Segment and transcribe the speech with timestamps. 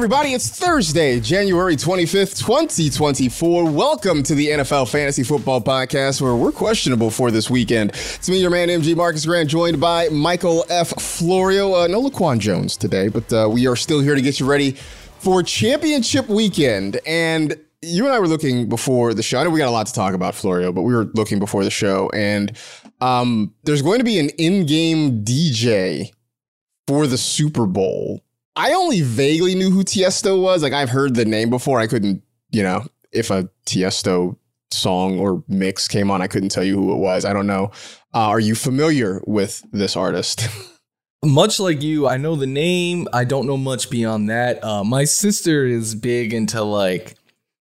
[0.00, 3.70] Everybody, it's Thursday, January 25th, 2024.
[3.70, 7.90] Welcome to the NFL Fantasy Football Podcast, where we're questionable for this weekend.
[7.90, 10.88] It's me, your man, MG Marcas Grant, joined by Michael F.
[10.98, 11.74] Florio.
[11.74, 14.70] Uh, no Laquan Jones today, but uh, we are still here to get you ready
[15.18, 16.98] for championship weekend.
[17.06, 19.38] And you and I were looking before the show.
[19.38, 21.62] I know we got a lot to talk about, Florio, but we were looking before
[21.62, 22.56] the show, and
[23.02, 26.10] um, there's going to be an in game DJ
[26.86, 28.22] for the Super Bowl
[28.60, 30.62] I only vaguely knew who Tiesto was.
[30.62, 31.80] Like I've heard the name before.
[31.80, 34.36] I couldn't, you know, if a Tiesto
[34.70, 37.24] song or mix came on, I couldn't tell you who it was.
[37.24, 37.70] I don't know.
[38.12, 40.46] Uh, are you familiar with this artist?
[41.24, 43.08] much like you, I know the name.
[43.14, 44.62] I don't know much beyond that.
[44.62, 47.16] Uh, my sister is big into like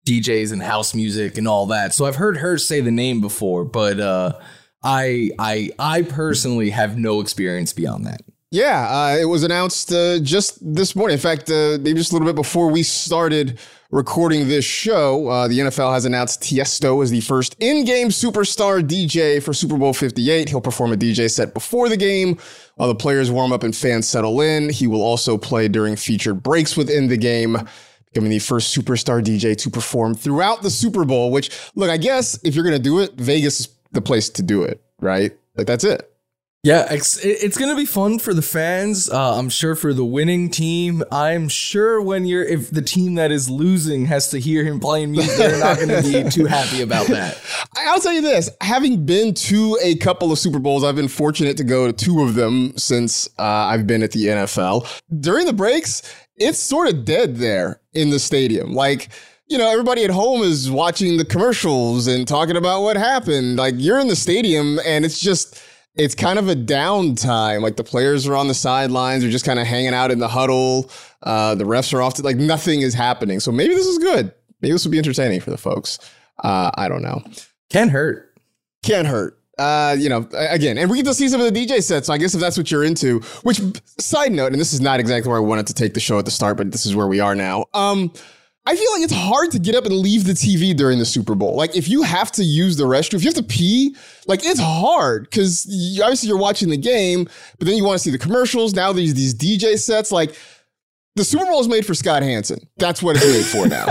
[0.06, 3.66] DJs and house music and all that, so I've heard her say the name before.
[3.66, 4.38] But uh,
[4.82, 8.22] I, I, I personally have no experience beyond that.
[8.50, 11.14] Yeah, uh, it was announced uh, just this morning.
[11.14, 13.58] In fact, uh, maybe just a little bit before we started
[13.90, 19.42] recording this show, uh, the NFL has announced Tiesto as the first in-game superstar DJ
[19.42, 20.48] for Super Bowl 58.
[20.48, 22.38] He'll perform a DJ set before the game
[22.76, 24.70] while the players warm up and fans settle in.
[24.70, 27.58] He will also play during featured breaks within the game
[28.06, 32.38] becoming the first superstar DJ to perform throughout the Super Bowl, which, look, I guess
[32.42, 35.36] if you're going to do it, Vegas is the place to do it, right?
[35.56, 36.10] Like, that's it.
[36.64, 39.08] Yeah, it's, it's going to be fun for the fans.
[39.08, 41.04] Uh, I'm sure for the winning team.
[41.12, 45.12] I'm sure when you're if the team that is losing has to hear him playing
[45.12, 47.40] music, they're not going to be too happy about that.
[47.76, 51.56] I'll tell you this: having been to a couple of Super Bowls, I've been fortunate
[51.58, 55.00] to go to two of them since uh, I've been at the NFL.
[55.20, 56.02] During the breaks,
[56.36, 58.72] it's sort of dead there in the stadium.
[58.72, 59.10] Like
[59.46, 63.56] you know, everybody at home is watching the commercials and talking about what happened.
[63.56, 65.62] Like you're in the stadium and it's just
[65.94, 67.62] it's kind of a downtime.
[67.62, 70.28] Like the players are on the sidelines, they're just kind of hanging out in the
[70.28, 70.90] huddle.
[71.22, 73.40] Uh, the refs are off to like nothing is happening.
[73.40, 74.32] So maybe this is good.
[74.60, 75.98] Maybe this will be entertaining for the folks.
[76.42, 77.22] Uh, I don't know.
[77.70, 78.38] Can hurt.
[78.82, 79.38] Can hurt.
[79.58, 82.06] Uh, you know, again, and we get to see some of the DJ sets.
[82.06, 83.60] So I guess if that's what you're into, which
[83.98, 86.24] side note, and this is not exactly where I wanted to take the show at
[86.24, 87.64] the start, but this is where we are now.
[87.74, 88.12] Um,
[88.68, 91.34] I feel like it's hard to get up and leave the TV during the Super
[91.34, 91.56] Bowl.
[91.56, 93.96] Like if you have to use the restroom, if you have to pee,
[94.26, 97.24] like it's hard because you, obviously you're watching the game,
[97.58, 98.74] but then you want to see the commercials.
[98.74, 100.12] Now there's these DJ sets.
[100.12, 100.36] Like
[101.16, 102.68] the Super Bowl is made for Scott Hanson.
[102.76, 103.86] That's what it's made for now.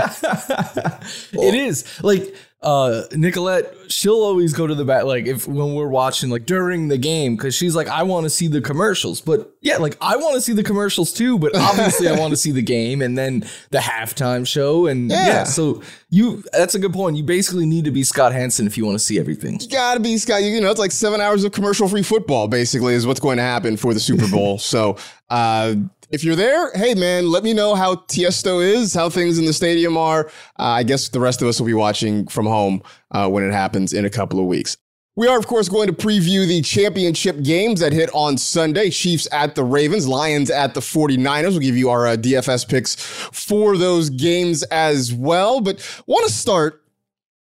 [1.32, 5.88] it is like uh Nicolette, she'll always go to the back like if when we're
[5.88, 9.20] watching like during the game because she's like, I want to see the commercials.
[9.20, 12.36] But yeah, like I want to see the commercials too, but obviously I want to
[12.36, 14.86] see the game and then the halftime show.
[14.86, 15.26] And yeah.
[15.26, 15.44] yeah.
[15.44, 17.16] so you that's a good point.
[17.16, 19.60] You basically need to be Scott Hanson if you want to see everything.
[19.60, 20.42] You gotta be Scott.
[20.42, 23.42] You know, it's like seven hours of commercial free football, basically, is what's going to
[23.44, 24.58] happen for the Super Bowl.
[24.58, 24.96] so
[25.30, 25.76] uh
[26.10, 29.52] if you're there, hey man, let me know how Tiesto is, how things in the
[29.52, 30.26] stadium are.
[30.58, 33.52] Uh, I guess the rest of us will be watching from home uh, when it
[33.52, 34.76] happens in a couple of weeks.
[35.16, 38.88] We are, of course, going to preview the championship games that hit on Sunday.
[38.88, 41.50] Chiefs at the Ravens, Lions at the 49ers.
[41.50, 45.60] We'll give you our uh, DFS picks for those games as well.
[45.60, 46.84] But want to start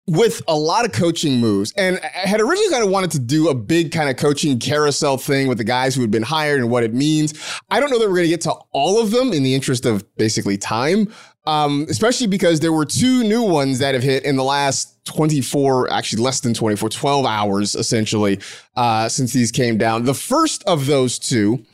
[0.06, 3.48] with a lot of coaching moves and I had originally kind of wanted to do
[3.48, 6.70] a big kind of coaching carousel thing with the guys who had been hired and
[6.70, 7.34] what it means.
[7.70, 9.84] I don't know that we're going to get to all of them in the interest
[9.84, 11.12] of basically time.
[11.44, 15.92] Um, especially because there were two new ones that have hit in the last 24,
[15.92, 18.40] actually less than 24, 12 hours essentially,
[18.74, 20.04] uh, since these came down.
[20.04, 21.64] The first of those two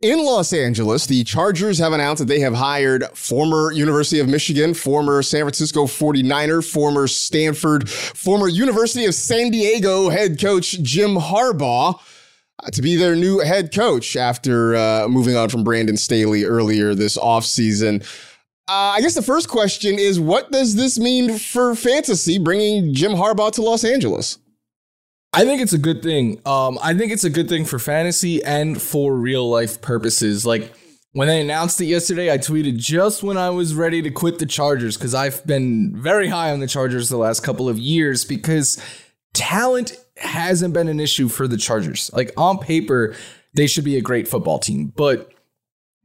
[0.00, 4.72] in Los Angeles, the Chargers have announced that they have hired former University of Michigan,
[4.72, 11.98] former San Francisco 49er, former Stanford, former University of San Diego head coach Jim Harbaugh
[12.62, 16.94] uh, to be their new head coach after uh, moving on from Brandon Staley earlier
[16.94, 18.02] this offseason.
[18.68, 23.12] Uh, I guess the first question is what does this mean for fantasy bringing Jim
[23.12, 24.38] Harbaugh to Los Angeles?
[25.32, 26.40] I think it's a good thing.
[26.46, 30.46] Um, I think it's a good thing for fantasy and for real life purposes.
[30.46, 30.72] Like
[31.12, 34.46] when they announced it yesterday, I tweeted just when I was ready to quit the
[34.46, 38.82] Chargers because I've been very high on the Chargers the last couple of years because
[39.34, 42.10] talent hasn't been an issue for the Chargers.
[42.14, 43.14] Like on paper,
[43.54, 45.30] they should be a great football team, but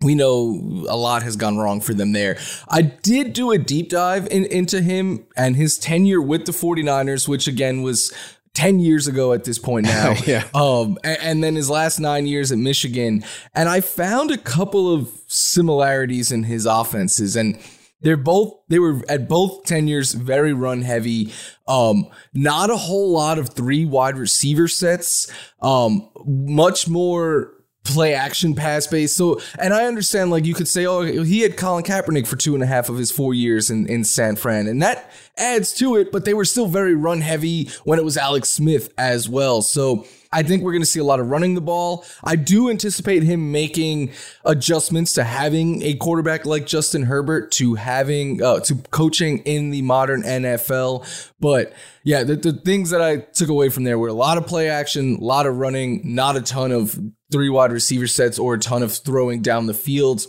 [0.02, 2.38] we know a lot has gone wrong for them there.
[2.68, 7.28] I did do a deep dive in, into him and his tenure with the 49ers,
[7.28, 8.14] which again was
[8.54, 10.16] 10 years ago at this point now.
[10.26, 10.48] yeah.
[10.54, 13.24] Um, and, and, then his last nine years at Michigan.
[13.54, 17.36] And I found a couple of similarities in his offenses.
[17.36, 17.60] And
[18.02, 21.34] they're both, they were at both tenures very run heavy.
[21.68, 25.32] Um, not a whole lot of three wide receiver sets.
[25.62, 27.54] Um, much more
[27.84, 29.16] play action pass base.
[29.16, 32.54] So, and I understand, like, you could say, oh, he had Colin Kaepernick for two
[32.54, 35.96] and a half of his four years in, in San Fran, and that adds to
[35.96, 39.62] it, but they were still very run heavy when it was Alex Smith as well.
[39.62, 42.06] So, I think we're going to see a lot of running the ball.
[42.24, 44.12] I do anticipate him making
[44.44, 49.84] adjustments to having a quarterback like Justin Herbert to having uh, to coaching in the
[49.84, 51.32] modern NFL.
[51.40, 54.48] But yeah, the, the things that I took away from there were a lot of
[54.48, 57.00] play action, a lot of running, not a ton of
[57.34, 60.26] three wide receiver sets or a ton of throwing down the field.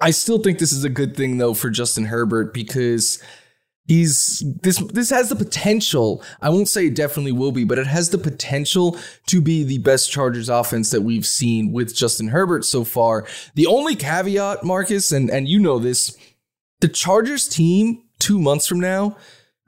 [0.00, 3.22] I still think this is a good thing though for Justin Herbert because
[3.86, 6.20] He's this this has the potential.
[6.42, 9.78] I won't say it definitely will be, but it has the potential to be the
[9.78, 13.26] best Chargers offense that we've seen with Justin Herbert so far.
[13.54, 16.18] The only caveat, Marcas, and and you know this,
[16.80, 19.16] the Chargers team 2 months from now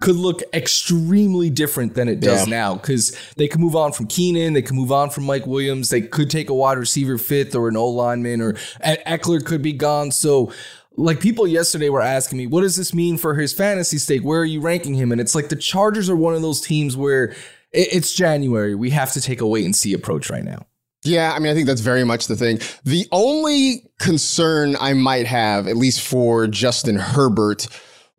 [0.00, 2.50] could look extremely different than it does yeah.
[2.50, 5.90] now because they can move on from Keenan, they can move on from Mike Williams,
[5.90, 8.52] they could take a wide receiver fifth or an O lineman, or
[8.84, 10.12] Ekeler could be gone.
[10.12, 10.52] So
[10.96, 14.22] like people yesterday were asking me, what does this mean for his fantasy stake?
[14.22, 15.10] Where are you ranking him?
[15.10, 17.34] And it's like the Chargers are one of those teams where
[17.72, 18.74] it's January.
[18.74, 20.66] We have to take a wait and see approach right now.
[21.04, 22.58] Yeah, I mean, I think that's very much the thing.
[22.84, 27.68] The only concern I might have, at least for Justin Herbert,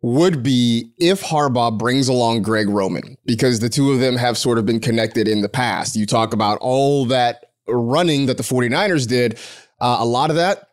[0.02, 4.58] would be if Harbaugh brings along Greg Roman, because the two of them have sort
[4.58, 5.94] of been connected in the past.
[5.94, 9.38] You talk about all that running that the 49ers did.
[9.80, 10.68] Uh, a lot of that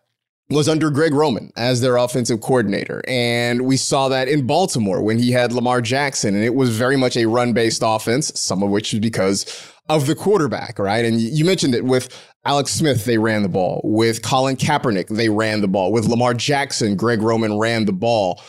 [0.50, 3.02] was under Greg Roman as their offensive coordinator.
[3.08, 6.36] And we saw that in Baltimore when he had Lamar Jackson.
[6.36, 9.46] And it was very much a run based offense, some of which is because
[9.90, 11.04] of the quarterback, right?
[11.04, 12.10] And you mentioned it with
[12.46, 13.82] Alex Smith, they ran the ball.
[13.84, 15.92] With Colin Kaepernick, they ran the ball.
[15.92, 18.42] With Lamar Jackson, Greg Roman ran the ball.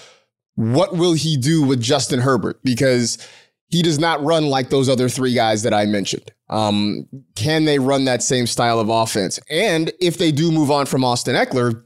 [0.59, 2.59] What will he do with Justin Herbert?
[2.65, 3.17] Because
[3.69, 6.33] he does not run like those other three guys that I mentioned.
[6.51, 9.39] Um, can they run that same style of offense?
[9.49, 11.85] And if they do move on from Austin Ekeler,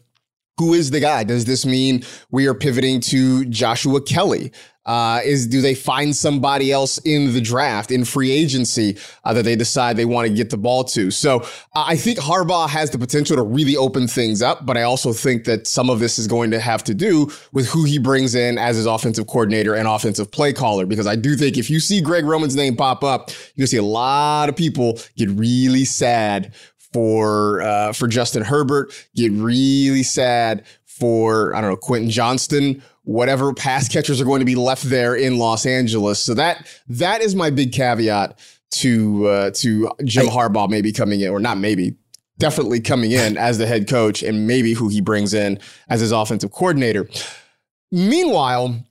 [0.62, 1.24] who is the guy?
[1.24, 4.52] Does this mean we are pivoting to Joshua Kelley?
[4.84, 9.44] Uh, is do they find somebody else in the draft in free agency uh, that
[9.44, 11.10] they decide they want to get the ball to?
[11.10, 14.82] So uh, I think Harbaugh has the potential to really open things up, but I
[14.82, 17.98] also think that some of this is going to have to do with who he
[17.98, 20.86] brings in as his offensive coordinator and offensive play caller.
[20.86, 23.84] Because I do think if you see Greg Roman's name pop up, you see a
[23.84, 26.54] lot of people get really sad
[26.92, 33.52] for uh, for Justin Herbert, get really sad for I don't know Quentin Johnston, whatever
[33.52, 36.22] pass catchers are going to be left there in Los Angeles.
[36.22, 38.38] So that that is my big caveat
[38.72, 41.96] to uh, to Jim Harbaugh maybe coming in, or not maybe,
[42.38, 45.58] definitely coming in as the head coach, and maybe who he brings in
[45.88, 47.08] as his offensive coordinator.
[47.90, 48.82] Meanwhile,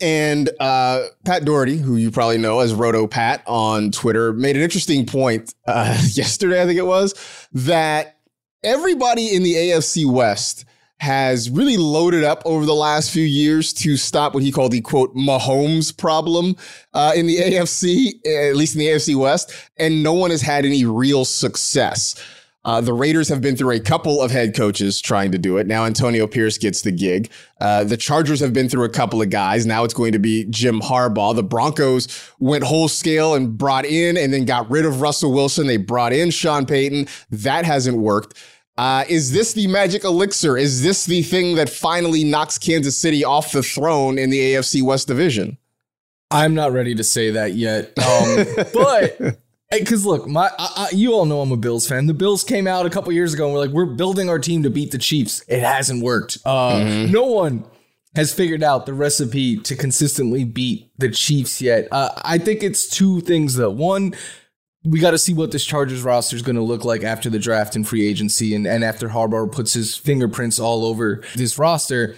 [0.00, 4.62] and uh, Pat Doherty, who you probably know as Roto Pat on Twitter, made an
[4.62, 7.14] interesting point uh, yesterday, I think it was,
[7.52, 8.18] that
[8.62, 10.64] everybody in the AFC West
[10.98, 14.80] has really loaded up over the last few years to stop what he called the
[14.80, 16.56] quote Mahomes problem
[16.94, 20.64] uh, in the AFC, at least in the AFC West, and no one has had
[20.64, 22.14] any real success.
[22.66, 25.68] Uh, the Raiders have been through a couple of head coaches trying to do it.
[25.68, 27.30] Now Antonio Pierce gets the gig.
[27.60, 29.64] Uh, the Chargers have been through a couple of guys.
[29.64, 31.36] Now it's going to be Jim Harbaugh.
[31.36, 32.08] The Broncos
[32.40, 35.68] went whole scale and brought in and then got rid of Russell Wilson.
[35.68, 37.06] They brought in Sean Payton.
[37.30, 38.36] That hasn't worked.
[38.76, 40.58] Uh, is this the magic elixir?
[40.58, 44.82] Is this the thing that finally knocks Kansas City off the throne in the AFC
[44.82, 45.56] West division?
[46.32, 47.96] I'm not ready to say that yet.
[47.96, 49.38] Um, but
[49.70, 52.06] because look, my I, I, you all know I'm a Bills fan.
[52.06, 54.62] The Bills came out a couple years ago and we're like, we're building our team
[54.62, 55.42] to beat the Chiefs.
[55.48, 56.38] It hasn't worked.
[56.44, 57.12] Uh, mm-hmm.
[57.12, 57.64] No one
[58.14, 61.88] has figured out the recipe to consistently beat the Chiefs yet.
[61.92, 63.70] Uh, I think it's two things though.
[63.70, 64.14] One,
[64.84, 67.40] we got to see what this Chargers roster is going to look like after the
[67.40, 72.16] draft and free agency, and, and after Harbaugh puts his fingerprints all over this roster.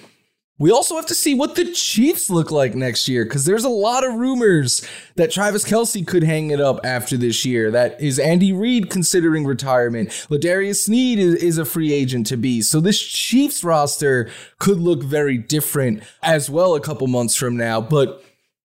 [0.60, 3.68] We also have to see what the Chiefs look like next year because there's a
[3.68, 4.84] lot of rumors
[5.14, 7.70] that Travis Kelce could hang it up after this year.
[7.70, 10.26] That is Andy Reid considering retirement.
[10.30, 12.60] L'Jarius Sneed is, is a free agent to be.
[12.60, 17.80] So this Chiefs roster could look very different as well a couple months from now.
[17.80, 18.24] But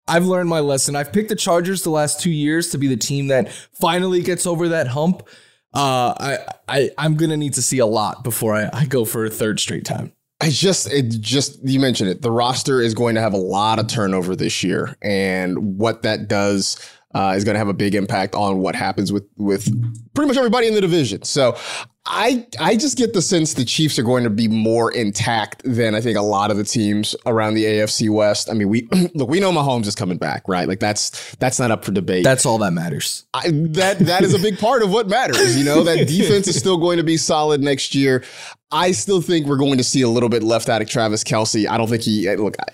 [0.06, 0.98] I've learned my lesson.
[0.98, 4.46] I've picked the Chargers the last two years to be the team that finally gets
[4.46, 5.26] over that hump.
[5.74, 9.06] Uh, I, I, I'm going to need to see a lot before I, I go
[9.06, 10.12] for a third straight time.
[10.42, 12.22] I just, it just, you mentioned it.
[12.22, 14.96] The roster is going to have a lot of turnover this year.
[15.02, 16.80] And what that does
[17.14, 19.66] uh, is going to have a big impact on what happens with, with
[20.14, 21.24] pretty much everybody in the division.
[21.24, 21.58] So
[22.06, 25.96] I, I just get the sense the Chiefs are going to be more intact than
[25.96, 28.50] I think a lot of the teams around the AFC West.
[28.50, 30.68] I mean, we look, we know Mahomes is coming back, right?
[30.68, 32.24] Like that's, that's not up for debate.
[32.24, 33.26] That's all that matters.
[33.34, 35.58] I, that, that is a big part of what matters.
[35.58, 38.24] You know, that defense is still going to be solid next year.
[38.72, 41.68] I still think we're going to see a little bit left out of Travis Kelce.
[41.68, 42.56] I don't think he look.
[42.60, 42.66] I,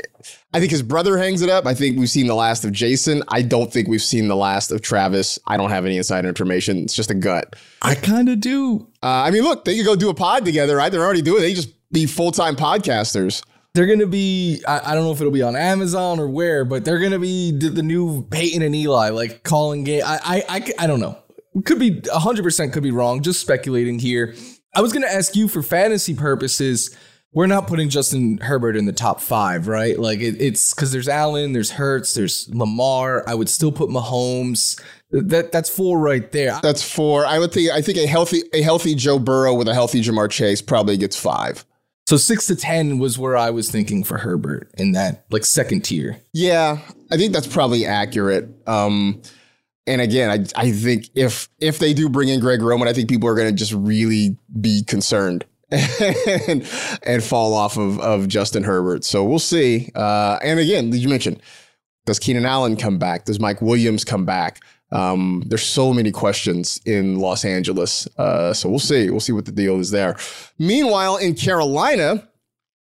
[0.55, 1.65] I, think his brother hangs it up.
[1.65, 3.23] I think we've seen the last of Jason.
[3.27, 5.37] I don't think we've seen the last of Travis.
[5.47, 6.77] I don't have any insider information.
[6.79, 7.55] It's just a gut.
[7.81, 8.87] I kind of do.
[9.03, 10.91] Uh, I mean, look, they could go do a pod together, right?
[10.91, 11.39] They're already doing.
[11.39, 11.41] it.
[11.41, 13.43] They just be full time podcasters.
[13.73, 14.63] They're gonna be.
[14.67, 17.51] I, I, don't know if it'll be on Amazon or where, but they're gonna be
[17.51, 20.01] the, the new Peyton and Eli, like calling game.
[20.05, 21.17] I, I, I, I don't know.
[21.65, 22.71] Could be hundred percent.
[22.71, 23.21] Could be wrong.
[23.21, 24.33] Just speculating here.
[24.75, 26.95] I was going to ask you for fantasy purposes.
[27.35, 29.99] We're not putting Justin Herbert in the top five, right?
[29.99, 33.27] Like it, it's because there's Allen, there's Hurts, there's Lamar.
[33.27, 34.81] I would still put Mahomes.
[35.11, 36.57] That that's four right there.
[36.63, 37.25] That's four.
[37.25, 37.71] I would think.
[37.71, 41.17] I think a healthy a healthy Joe Burrow with a healthy Ja'Marr Chase probably gets
[41.17, 41.65] five.
[42.07, 45.81] So six to ten was where I was thinking for Herbert in that like second
[45.81, 46.21] tier.
[46.31, 46.79] Yeah,
[47.11, 48.47] I think that's probably accurate.
[48.65, 49.21] Um,
[49.85, 53.09] and again, I I think if if they do bring in Greg Roman, I think
[53.09, 55.43] people are going to just really be concerned
[56.47, 56.67] and
[57.03, 59.03] and fall off of of Justin Herbert.
[59.03, 59.91] So we'll see.
[59.95, 61.41] Uh, and again, did you mentioned,
[62.05, 63.25] does Keenan Allen come back?
[63.25, 64.61] Does Mike Williams come back?
[64.91, 68.07] Um, there's so many questions in Los Angeles.
[68.17, 69.09] Uh, so we'll see.
[69.09, 70.15] We'll see what the deal is there.
[70.59, 72.29] Meanwhile, in Carolina,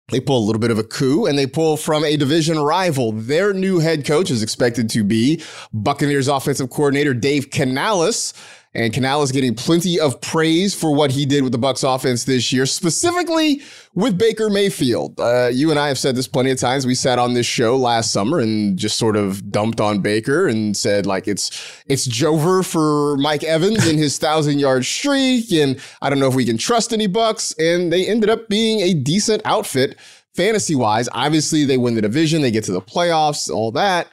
[0.09, 3.11] they pull a little bit of a coup and they pull from a division rival.
[3.11, 5.41] Their new head coach is expected to be
[5.73, 8.33] Buccaneers offensive coordinator Dave Canales.
[8.75, 12.25] And Canales is getting plenty of praise for what he did with the Bucs offense
[12.25, 13.61] this year, specifically
[13.93, 15.19] with Baker Mayfield.
[15.19, 16.85] Uh, you and I have said this plenty of times.
[16.85, 20.75] We sat on this show last summer and just sort of dumped on Baker and
[20.75, 26.09] said like it's it's Jover for Mike Evans in his thousand yard streak, and I
[26.09, 27.53] don't know if we can trust any Bucs.
[27.57, 29.97] And they ended up being a decent outfit
[30.35, 31.09] fantasy wise.
[31.13, 34.07] Obviously, they win the division, they get to the playoffs, all that.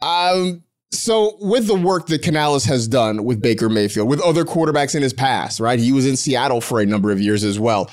[0.00, 0.63] Um,
[0.94, 5.02] so, with the work that Canales has done with Baker Mayfield, with other quarterbacks in
[5.02, 5.78] his past, right?
[5.78, 7.90] He was in Seattle for a number of years as well.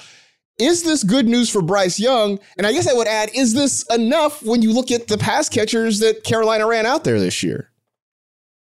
[0.58, 2.40] Is this good news for Bryce Young?
[2.58, 5.50] And I guess I would add, is this enough when you look at the pass
[5.50, 7.72] catchers that Carolina ran out there this year?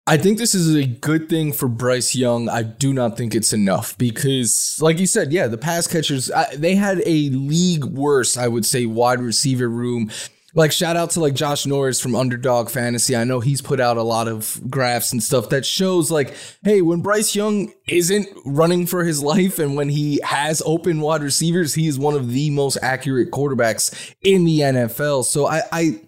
[0.07, 2.49] I think this is a good thing for Bryce Young.
[2.49, 6.75] I do not think it's enough because, like you said, yeah, the pass catchers, they
[6.75, 10.11] had a league worse, I would say, wide receiver room
[10.55, 13.17] like shout out to like Josh Norris from Underdog Fantasy.
[13.17, 16.83] I know he's put out a lot of graphs and stuff that shows like, hey,
[16.83, 21.75] when Bryce Young isn't running for his life and when he has open wide receivers,
[21.75, 25.25] he is one of the most accurate quarterbacks in the NFL.
[25.25, 26.01] So I, I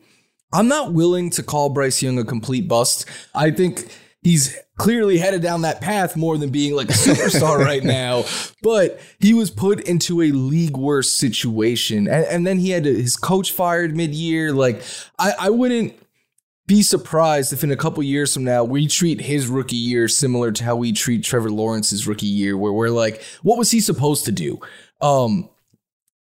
[0.52, 3.06] I'm not willing to call Bryce Young a complete bust.
[3.34, 3.88] I think
[4.24, 8.24] he's clearly headed down that path more than being like a superstar right now.
[8.62, 12.08] But he was put into a league worse situation.
[12.08, 14.52] And, and then he had his coach fired mid year.
[14.52, 14.82] Like,
[15.18, 15.94] I, I wouldn't
[16.66, 20.50] be surprised if in a couple years from now we treat his rookie year similar
[20.50, 24.24] to how we treat Trevor Lawrence's rookie year, where we're like, what was he supposed
[24.24, 24.58] to do?
[25.02, 25.50] Um,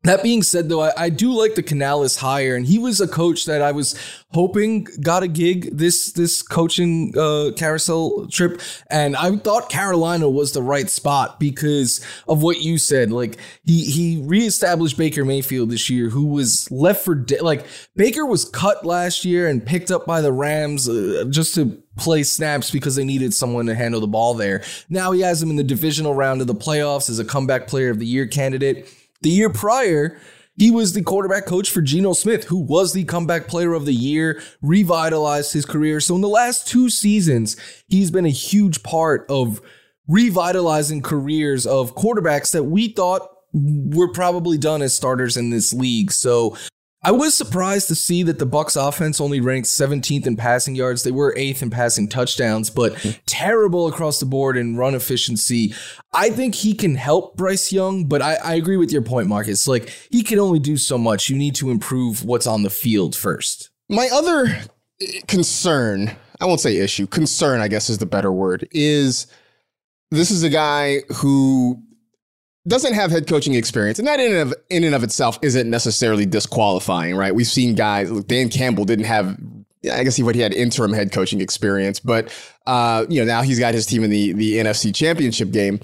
[0.03, 3.08] That being said, though, I, I, do like the Canales hire, and he was a
[3.08, 3.96] coach that I was
[4.31, 10.53] hoping got a gig this this coaching uh, carousel trip, and I thought Carolina was
[10.53, 13.12] the right spot because of what you said.
[13.12, 17.41] Like he he reestablished Baker Mayfield this year, who was left for dead.
[17.41, 21.79] Like Baker was cut last year and picked up by the Rams uh, just to
[21.98, 24.63] play snaps because they needed someone to handle the ball there.
[24.89, 27.91] Now he has him in the divisional round of the playoffs as a comeback player
[27.91, 28.91] of the year candidate.
[29.22, 30.20] The year prior,
[30.58, 33.94] he was the quarterback coach for Geno Smith, who was the comeback player of the
[33.94, 36.00] year, revitalized his career.
[36.00, 37.56] So in the last two seasons,
[37.88, 39.62] he's been a huge part of
[40.08, 46.12] revitalizing careers of quarterbacks that we thought were probably done as starters in this league.
[46.12, 46.58] So
[47.03, 51.01] I was surprised to see that the Bucs offense only ranked 17th in passing yards.
[51.01, 52.93] They were 8th in passing touchdowns, but
[53.25, 55.74] terrible across the board in run efficiency.
[56.13, 59.67] I think he can help Bryce Young, but I, I agree with your point, Marcas.
[59.67, 61.27] Like he can only do so much.
[61.27, 63.72] You need to improve what's on the field first.
[63.89, 64.60] My other
[65.27, 69.25] concern, I won't say issue, concern, I guess is the better word, is
[70.12, 71.81] this is a guy who
[72.68, 75.70] doesn't have head coaching experience, and that in and of in and of itself isn't
[75.70, 77.34] necessarily disqualifying, right?
[77.34, 78.10] We've seen guys.
[78.25, 79.38] Dan Campbell didn't have.
[79.91, 82.32] I guess he what he had interim head coaching experience, but
[82.68, 85.80] uh, you know now he's got his team in the the NFC Championship game.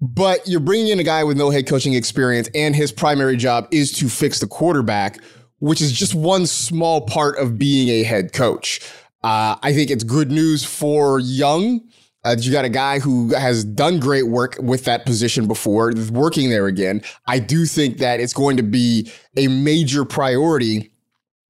[0.00, 3.68] But you're bringing in a guy with no head coaching experience, and his primary job
[3.70, 5.18] is to fix the quarterback,
[5.58, 8.80] which is just one small part of being a head coach.
[9.24, 11.80] Uh, I think it's good news for Young
[12.28, 16.50] uh, you got a guy who has done great work with that position before, working
[16.50, 17.00] there again.
[17.26, 20.92] I do think that it's going to be a major priority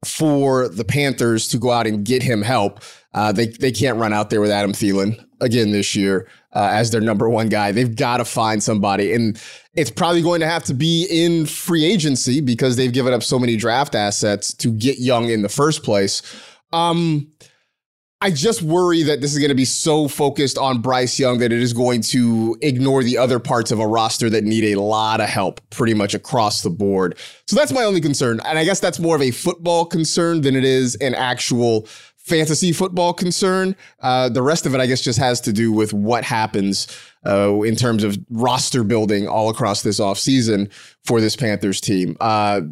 [0.04, 2.80] for the Panthers to go out and get him help.
[3.12, 6.92] Uh, they they can't run out there with Adam Thielen again this year uh, as
[6.92, 7.73] their number one guy.
[7.73, 9.40] They've got to find somebody, and
[9.75, 13.38] it's probably going to have to be in free agency because they've given up so
[13.38, 16.23] many draft assets to get Young in the first place.
[16.73, 17.32] Um,
[18.20, 21.52] I just worry that this is going to be so focused on Bryce Young that
[21.52, 25.20] it is going to ignore the other parts of a roster that need a lot
[25.20, 27.16] of help pretty much across the board.
[27.47, 28.40] So that's my only concern.
[28.45, 32.73] And I guess that's more of a football concern than it is an actual fantasy
[32.73, 33.76] football concern.
[34.00, 36.88] Uh, the rest of it, I guess, just has to do with what happens
[37.25, 40.73] uh, in terms of roster building all across this offseason
[41.04, 42.16] for this Panthers team.
[42.21, 42.62] Uh,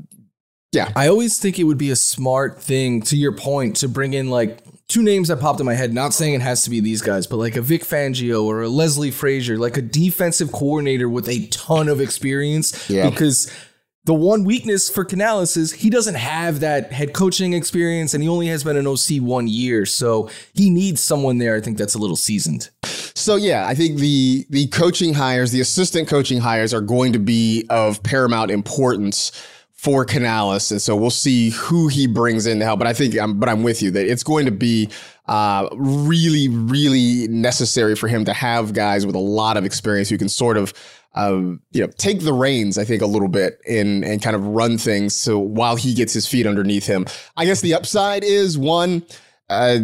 [0.73, 0.91] yeah.
[0.97, 4.29] I always think it would be a smart thing, to your point, to bring in
[4.29, 5.93] like two names that popped in my head.
[5.93, 8.69] Not saying it has to be these guys, but like a Vic Fangio or a
[8.69, 12.89] Leslie Frazier, like a defensive coordinator with a ton of experience.
[12.89, 13.11] Yeah.
[13.11, 13.53] Because
[14.05, 18.29] the one weakness for Canales is he doesn't have that head coaching experience and he
[18.29, 19.85] only has been an OC one year.
[19.85, 22.71] So he needs someone there, I think, that's a little seasoned.
[22.85, 27.19] So yeah, I think the the coaching hires, the assistant coaching hires are going to
[27.19, 29.33] be of paramount importance
[29.77, 32.79] for Canales, and so we'll see who he brings in to help.
[32.79, 34.89] But I think, I'm, but I'm with you that it's going to be
[35.27, 40.19] uh, really, really necessary for him to have guys with a lot of experience who
[40.19, 40.73] can sort of.
[41.15, 44.45] Uh, you know, take the reins, I think, a little bit and and kind of
[44.49, 45.15] run things.
[45.15, 47.07] So while he gets his feet underneath him,
[47.39, 49.03] I guess the upside is one,
[49.49, 49.79] uh,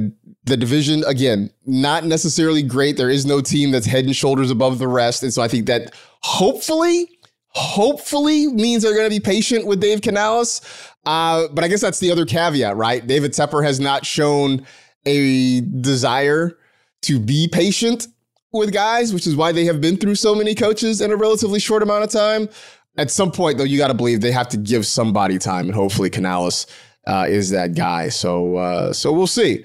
[0.45, 2.99] the division again, not necessarily great.
[2.99, 5.65] There is no team that's head and shoulders above the rest, and so I think
[5.69, 7.19] that hopefully
[7.55, 10.61] hopefully means they're going to be patient with Dave Canales.
[11.05, 13.07] Uh, but I guess that's the other caveat, right?
[13.07, 14.67] David Tepper has not shown
[15.05, 16.59] a desire
[17.03, 18.07] to be patient
[18.53, 21.59] with guys, which is why they have been through so many coaches in a relatively
[21.59, 22.49] short amount of time.
[22.97, 25.75] At some point, though, you got to believe they have to give somebody time, and
[25.75, 26.67] hopefully Canales
[27.07, 28.11] uh, is that guy.
[28.11, 29.65] So, uh, so we'll see.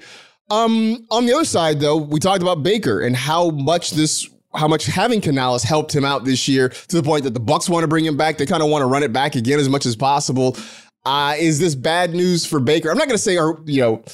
[0.50, 4.68] Um, on the other side, though, we talked about Baker and how much this how
[4.68, 7.84] much having Canales helped him out this year to the point that the Bucs want
[7.84, 8.38] to bring him back.
[8.38, 10.56] They kind of want to run it back again as much as possible.
[11.04, 12.90] Uh, is this bad news for Baker?
[12.90, 14.04] I'm not going to say, or you know,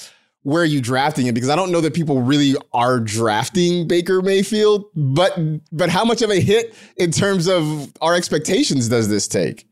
[0.42, 4.22] where are you drafting him because I don't know that people really are drafting Baker
[4.22, 4.84] Mayfield.
[4.94, 5.36] But
[5.72, 9.66] but how much of a hit in terms of our expectations does this take?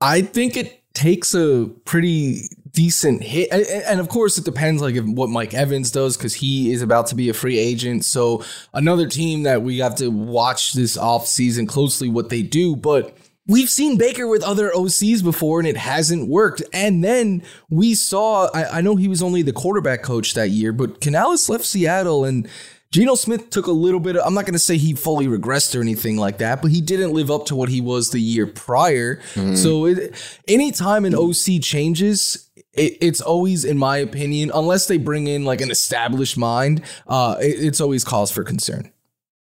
[0.00, 2.42] I think it takes a pretty
[2.76, 3.50] decent hit.
[3.50, 7.14] And of course, it depends like what Mike Evans does because he is about to
[7.14, 8.04] be a free agent.
[8.04, 12.76] So another team that we have to watch this off season closely what they do.
[12.76, 16.62] But we've seen Baker with other OCs before and it hasn't worked.
[16.74, 20.74] And then we saw, I, I know he was only the quarterback coach that year,
[20.74, 22.46] but Canales left Seattle and
[22.92, 25.74] Geno Smith took a little bit of, I'm not going to say he fully regressed
[25.74, 28.46] or anything like that, but he didn't live up to what he was the year
[28.46, 29.16] prior.
[29.32, 29.54] Mm-hmm.
[29.54, 30.14] So it,
[30.46, 32.45] anytime an OC changes,
[32.76, 37.36] it, it's always, in my opinion, unless they bring in like an established mind, uh,
[37.40, 38.92] it, it's always cause for concern.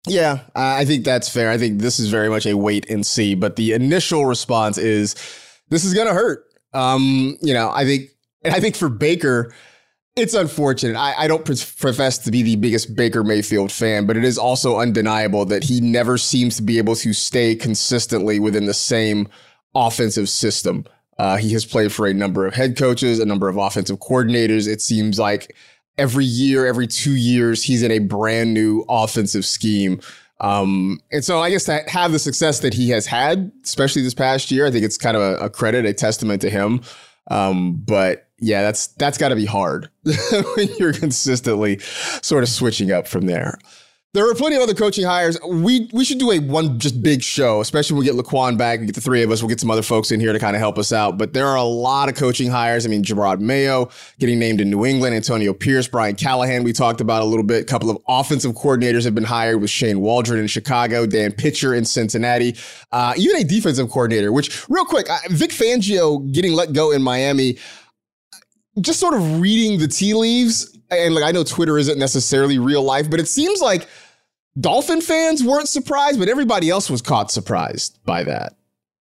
[0.06, 1.50] Yeah, I think that's fair.
[1.50, 5.14] I think this is very much a wait and see, but the initial response is
[5.68, 6.44] this is gonna hurt.
[6.72, 8.10] Um, you know, I think,
[8.42, 9.52] and I think for Baker,
[10.16, 10.96] it's unfortunate.
[10.96, 14.78] I, I don't profess to be the biggest Baker Mayfield fan, but it is also
[14.78, 19.28] undeniable that he never seems to be able to stay consistently within the same
[19.74, 20.84] offensive system.
[21.20, 24.66] Uh, he has played for a number of head coaches, a number of offensive coordinators.
[24.66, 25.54] It seems like
[25.98, 30.00] every year, every two years, he's in a brand new offensive scheme.
[30.40, 34.14] Um, and so I guess to have the success that he has had, especially this
[34.14, 36.80] past year, I think it's kind of a, a credit, a testament to him.
[37.30, 39.90] Um, but yeah, that's that's got to be hard
[40.56, 41.80] when you're consistently
[42.22, 43.59] sort of switching up from there.
[44.12, 45.38] There are plenty of other coaching hires.
[45.46, 48.80] We we should do a one just big show, especially when we get Laquan back.
[48.80, 49.40] We get the three of us.
[49.40, 51.16] We'll get some other folks in here to kind of help us out.
[51.16, 52.84] But there are a lot of coaching hires.
[52.84, 56.64] I mean, Jerod Mayo getting named in New England, Antonio Pierce, Brian Callahan.
[56.64, 57.62] We talked about a little bit.
[57.62, 61.72] A couple of offensive coordinators have been hired with Shane Waldron in Chicago, Dan Pitcher
[61.72, 62.56] in Cincinnati,
[62.90, 64.32] uh, even a defensive coordinator.
[64.32, 67.58] Which, real quick, Vic Fangio getting let go in Miami.
[68.80, 72.83] Just sort of reading the tea leaves and like I know Twitter isn't necessarily real
[72.83, 73.88] life, but it seems like
[74.59, 78.55] Dolphin fans weren't surprised, but everybody else was caught surprised by that.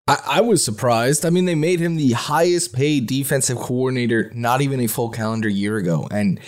[0.08, 1.26] I, I, was surprised.
[1.26, 5.50] I mean, they made him the highest paid defensive coordinator not even a full calendar
[5.50, 6.40] year ago, and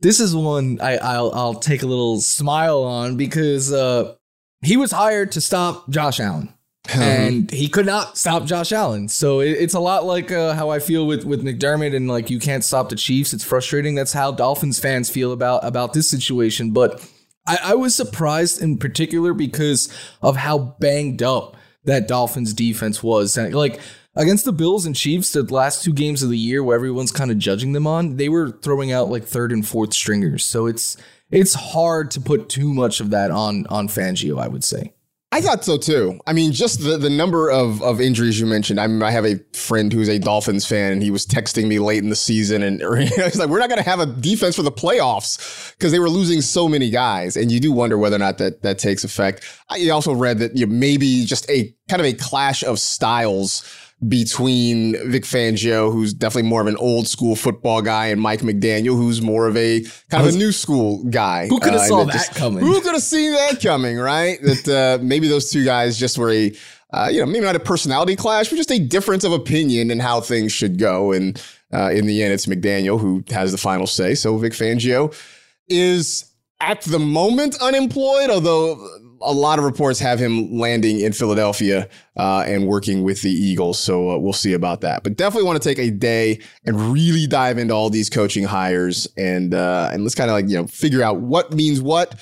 [0.00, 4.14] this is one I, will I'll take a little smile on because uh,
[4.62, 6.52] he was hired to stop Josh Allen.
[6.94, 9.08] And he could not stop Josh Allen.
[9.08, 12.30] So it, it's a lot like uh, how I feel with with McDermott and like
[12.30, 13.32] you can't stop the Chiefs.
[13.32, 13.94] It's frustrating.
[13.94, 16.72] That's how Dolphins fans feel about about this situation.
[16.72, 17.06] But
[17.46, 23.36] I, I was surprised in particular because of how banged up that Dolphins defense was.
[23.36, 23.80] Like
[24.14, 27.30] against the Bills and Chiefs, the last two games of the year where everyone's kind
[27.30, 30.44] of judging them on, they were throwing out like third and fourth stringers.
[30.44, 30.96] So it's
[31.30, 34.92] it's hard to put too much of that on on Fangio, I would say.
[35.36, 36.18] I thought so too.
[36.26, 38.80] I mean, just the, the number of, of injuries you mentioned.
[38.80, 41.78] I mean, I have a friend who's a Dolphins fan, and he was texting me
[41.78, 44.62] late in the season, and he's like, "We're not going to have a defense for
[44.62, 48.20] the playoffs because they were losing so many guys." And you do wonder whether or
[48.20, 49.44] not that that takes effect.
[49.68, 53.62] I also read that you know, maybe just a kind of a clash of styles
[54.06, 58.94] between Vic Fangio, who's definitely more of an old school football guy, and Mike McDaniel,
[58.96, 59.80] who's more of a
[60.10, 61.46] kind of a new school guy.
[61.46, 62.64] Who could have uh, saw that, just, coming?
[62.64, 64.38] Who could have seen that coming, right?
[64.42, 66.52] that uh, maybe those two guys just were a,
[66.92, 70.02] uh, you know, maybe not a personality clash, but just a difference of opinion and
[70.02, 71.12] how things should go.
[71.12, 74.14] And uh, in the end, it's McDaniel who has the final say.
[74.14, 75.14] So Vic Fangio
[75.68, 76.30] is
[76.60, 78.74] at the moment unemployed, although
[79.26, 83.78] a lot of reports have him landing in Philadelphia uh, and working with the Eagles.
[83.78, 85.02] So uh, we'll see about that.
[85.02, 89.08] But definitely want to take a day and really dive into all these coaching hires
[89.16, 92.18] and uh, and let's kind of like you know figure out what means what.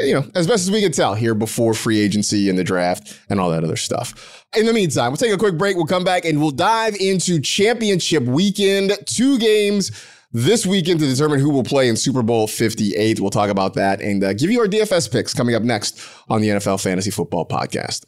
[0.00, 3.18] You know, as best as we can tell here before free agency and the draft
[3.28, 4.46] and all that other stuff.
[4.56, 5.74] In the meantime, we'll take a quick break.
[5.74, 8.96] We'll come back and we'll dive into championship weekend.
[9.06, 9.90] Two games
[10.32, 13.20] this weekend to determine who will play in Super Bowl 58.
[13.20, 16.40] We'll talk about that and uh, give you our DFS picks coming up next on
[16.40, 18.04] the NFL Fantasy Football Podcast.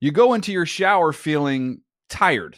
[0.00, 2.56] You go into your shower feeling tired,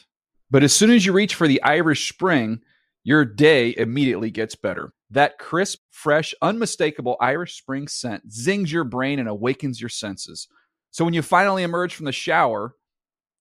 [0.51, 2.61] but as soon as you reach for the Irish Spring,
[3.03, 4.93] your day immediately gets better.
[5.11, 10.49] That crisp, fresh, unmistakable Irish Spring scent zings your brain and awakens your senses.
[10.91, 12.77] So when you finally emerge from the shower,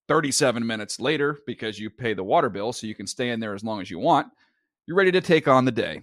[0.08, 3.54] 37 minutes later, because you pay the water bill so you can stay in there
[3.54, 4.28] as long as you want,
[4.86, 6.02] you're ready to take on the day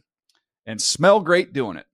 [0.67, 1.87] and smell great doing it.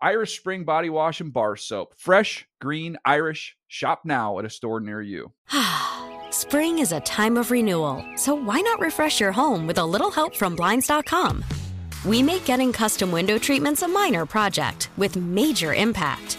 [0.00, 1.94] Irish Spring Body Wash and Bar Soap.
[1.96, 3.56] Fresh, green, Irish.
[3.66, 5.32] Shop now at a store near you.
[6.30, 10.10] Spring is a time of renewal, so why not refresh your home with a little
[10.10, 11.44] help from Blinds.com?
[12.04, 16.38] We make getting custom window treatments a minor project with major impact.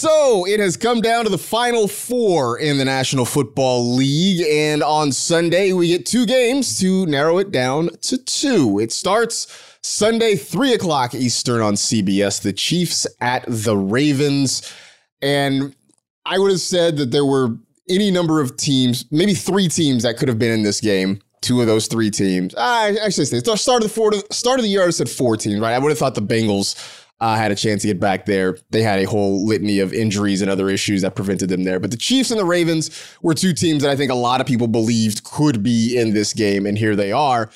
[0.00, 4.40] So it has come down to the final four in the National Football League.
[4.48, 8.78] And on Sunday, we get two games to narrow it down to two.
[8.78, 12.40] It starts Sunday, 3 o'clock Eastern on CBS.
[12.40, 14.72] The Chiefs at the Ravens.
[15.20, 15.76] And
[16.24, 20.16] I would have said that there were any number of teams, maybe three teams that
[20.16, 21.20] could have been in this game.
[21.42, 22.54] Two of those three teams.
[22.54, 24.86] I actually say start of the four, start of the year.
[24.86, 25.74] I said four teams, right?
[25.74, 28.56] I would have thought the Bengals uh, had a chance to get back there.
[28.70, 31.78] They had a whole litany of injuries and other issues that prevented them there.
[31.78, 32.90] But the Chiefs and the Ravens
[33.22, 36.32] were two teams that I think a lot of people believed could be in this
[36.32, 37.50] game, and here they are.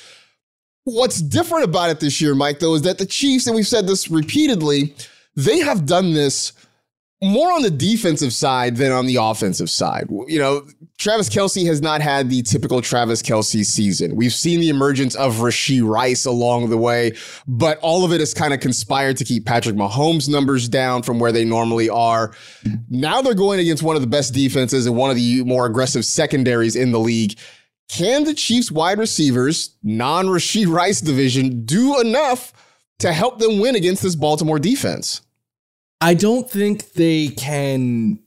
[0.84, 3.86] What's different about it this year, Mike, though, is that the Chiefs, and we've said
[3.86, 4.94] this repeatedly,
[5.34, 6.52] they have done this
[7.22, 10.08] more on the defensive side than on the offensive side.
[10.26, 10.66] You know,
[10.98, 14.14] Travis Kelce has not had the typical Travis Kelce season.
[14.14, 17.12] We've seen the emergence of Rashee Rice along the way,
[17.46, 21.18] but all of it has kind of conspired to keep Patrick Mahomes' numbers down from
[21.18, 22.34] where they normally are.
[22.90, 26.04] Now they're going against one of the best defenses and one of the more aggressive
[26.04, 27.38] secondaries in the league.
[27.88, 32.52] Can the Chiefs wide receivers, non Rashee Rice division, do enough
[33.00, 35.20] to help them win against this Baltimore defense?
[36.00, 38.18] I don't think they can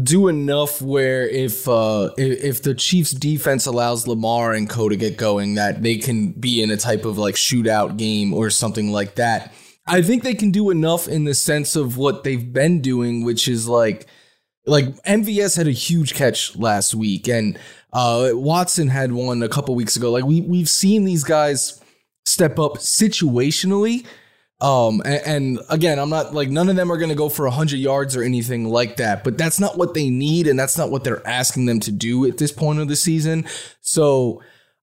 [0.00, 5.18] do enough where if uh if the Chiefs defense allows Lamar and Co to get
[5.18, 9.16] going that they can be in a type of like shootout game or something like
[9.16, 9.52] that.
[9.86, 13.48] I think they can do enough in the sense of what they've been doing which
[13.48, 14.06] is like
[14.64, 17.58] like MVS had a huge catch last week and
[17.92, 20.10] uh Watson had one a couple weeks ago.
[20.10, 21.82] Like we we've seen these guys
[22.24, 24.06] step up situationally
[24.62, 27.46] um, and, and, again, I'm not like none of them are going to go for
[27.46, 30.88] 100 yards or anything like that, but that's not what they need, and that's not
[30.88, 33.44] what they're asking them to do at this point of the season.
[33.80, 34.40] So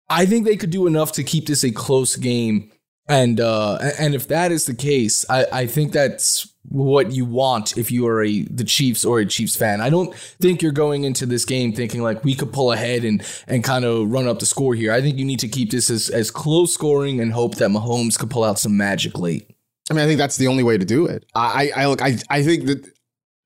[0.09, 2.71] I think they could do enough to keep this a close game.
[3.07, 7.77] And uh, and if that is the case, I, I think that's what you want
[7.77, 9.79] if you are a the Chiefs or a Chiefs fan.
[9.79, 13.23] I don't think you're going into this game thinking like we could pull ahead and
[13.47, 14.91] and kind of run up the score here.
[14.91, 18.19] I think you need to keep this as, as close scoring and hope that Mahomes
[18.19, 19.55] could pull out some magic late.
[19.89, 21.25] I mean, I think that's the only way to do it.
[21.33, 22.85] I, I look, I, I think that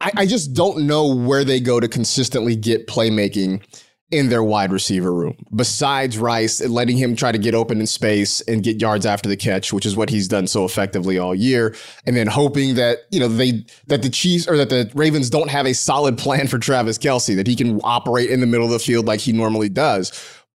[0.02, 3.64] I, I just don't know where they go to consistently get playmaking
[4.12, 7.88] in their wide receiver room besides Rice and letting him try to get open in
[7.88, 11.34] space and get yards after the catch, which is what he's done so effectively all
[11.34, 11.76] year.
[12.06, 15.50] And then hoping that, you know, they, that the Chiefs or that the Ravens don't
[15.50, 18.72] have a solid plan for Travis Kelce, that he can operate in the middle of
[18.72, 20.12] the field like he normally does.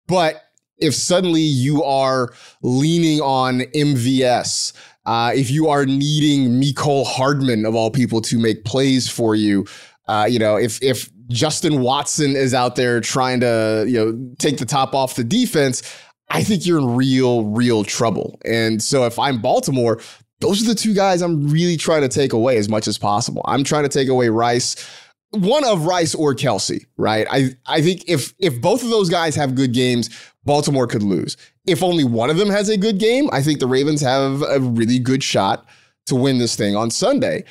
[0.07, 0.43] But
[0.77, 4.73] if suddenly you are leaning on MVS,
[5.07, 9.65] uh, if you are needing Mecole Hardman of all people to make plays for you,
[10.07, 14.57] uh, you know, if if Justin Watson is out there trying to you know take
[14.57, 15.81] the top off the defense,
[16.29, 18.39] I think you're in real real trouble.
[18.45, 19.99] And so if I'm Baltimore,
[20.41, 23.41] those are the two guys I'm really trying to take away as much as possible.
[23.45, 24.75] I'm trying to take away Rice
[25.31, 27.27] one of Rice or Kelce, right?
[27.29, 30.09] I, I think if if both of those guys have good games,
[30.45, 31.37] Baltimore could lose.
[31.67, 34.59] If only one of them has a good game, I think the Ravens have a
[34.59, 35.65] really good shot
[36.07, 37.43] to win this thing on Sunday.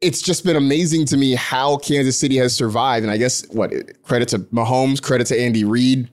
[0.00, 3.04] It's just been amazing to me how Kansas City has survived.
[3.04, 6.10] And I guess what credit to Mahomes, credit to Andy Reid,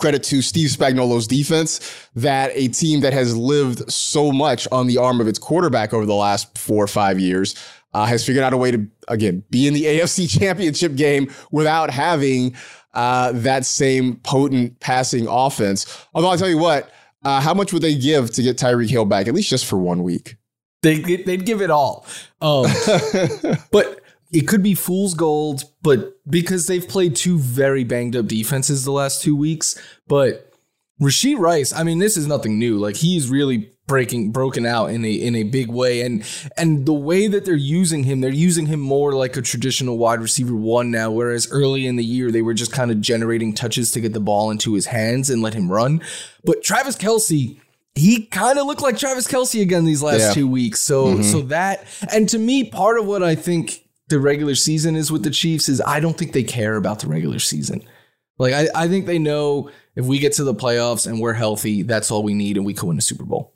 [0.00, 4.96] credit to Steve Spagnuolo's defense that a team that has lived so much on the
[4.96, 7.54] arm of its quarterback over the last four or five years
[7.92, 11.90] uh, has figured out a way to, again, be in the AFC championship game without
[11.90, 12.56] having
[12.94, 16.06] uh, that same potent passing offense.
[16.14, 16.90] Although I'll tell you what,
[17.24, 19.78] uh, how much would they give to get Tyreek Hill back, at least just for
[19.78, 20.36] one week?
[20.82, 22.06] They, they'd give it all.
[22.40, 22.66] Um,
[23.70, 24.00] but
[24.32, 28.92] it could be fool's gold, but because they've played two very banged up defenses the
[28.92, 29.80] last two weeks.
[30.06, 30.52] But
[31.00, 32.78] Rashee Rice, I mean, this is nothing new.
[32.78, 36.24] Like he's really breaking broken out in a in a big way and
[36.56, 40.20] and the way that they're using him they're using him more like a traditional wide
[40.20, 43.90] receiver one now whereas early in the year they were just kind of generating touches
[43.90, 46.00] to get the ball into his hands and let him run
[46.44, 47.58] but Travis Kelce
[47.96, 50.32] he kind of looked like Travis Kelce again these last yeah.
[50.34, 51.22] two weeks so mm-hmm.
[51.24, 55.24] so that and to me part of what I think the regular season is with
[55.24, 57.82] the Chiefs is I don't think they care about the regular season
[58.38, 61.82] like I, I think they know if we get to the playoffs and we're healthy,
[61.82, 63.52] that's all we need and we can win a Super Bowl.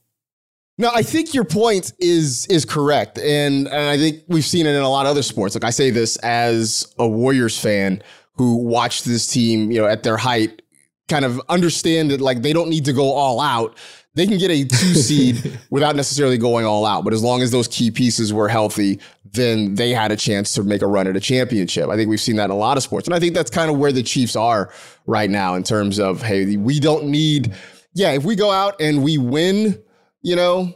[0.76, 4.74] No, I think your point is is correct, and and I think we've seen it
[4.74, 5.54] in a lot of other sports.
[5.54, 8.02] Like I say this as a Warriors fan
[8.36, 10.62] who watched this team, you know, at their height,
[11.08, 13.78] kind of understand that like they don't need to go all out.
[14.14, 17.04] They can get a two seed without necessarily going all out.
[17.04, 20.64] But as long as those key pieces were healthy, then they had a chance to
[20.64, 21.88] make a run at a championship.
[21.88, 23.70] I think we've seen that in a lot of sports, and I think that's kind
[23.70, 24.72] of where the Chiefs are
[25.06, 27.54] right now in terms of hey, we don't need.
[27.92, 29.83] Yeah, if we go out and we win
[30.24, 30.74] you know,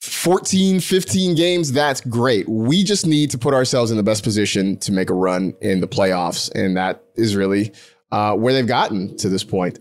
[0.00, 2.48] 14, 15 games, that's great.
[2.48, 5.80] We just need to put ourselves in the best position to make a run in
[5.80, 6.52] the playoffs.
[6.54, 7.72] And that is really
[8.12, 9.78] uh, where they've gotten to this point.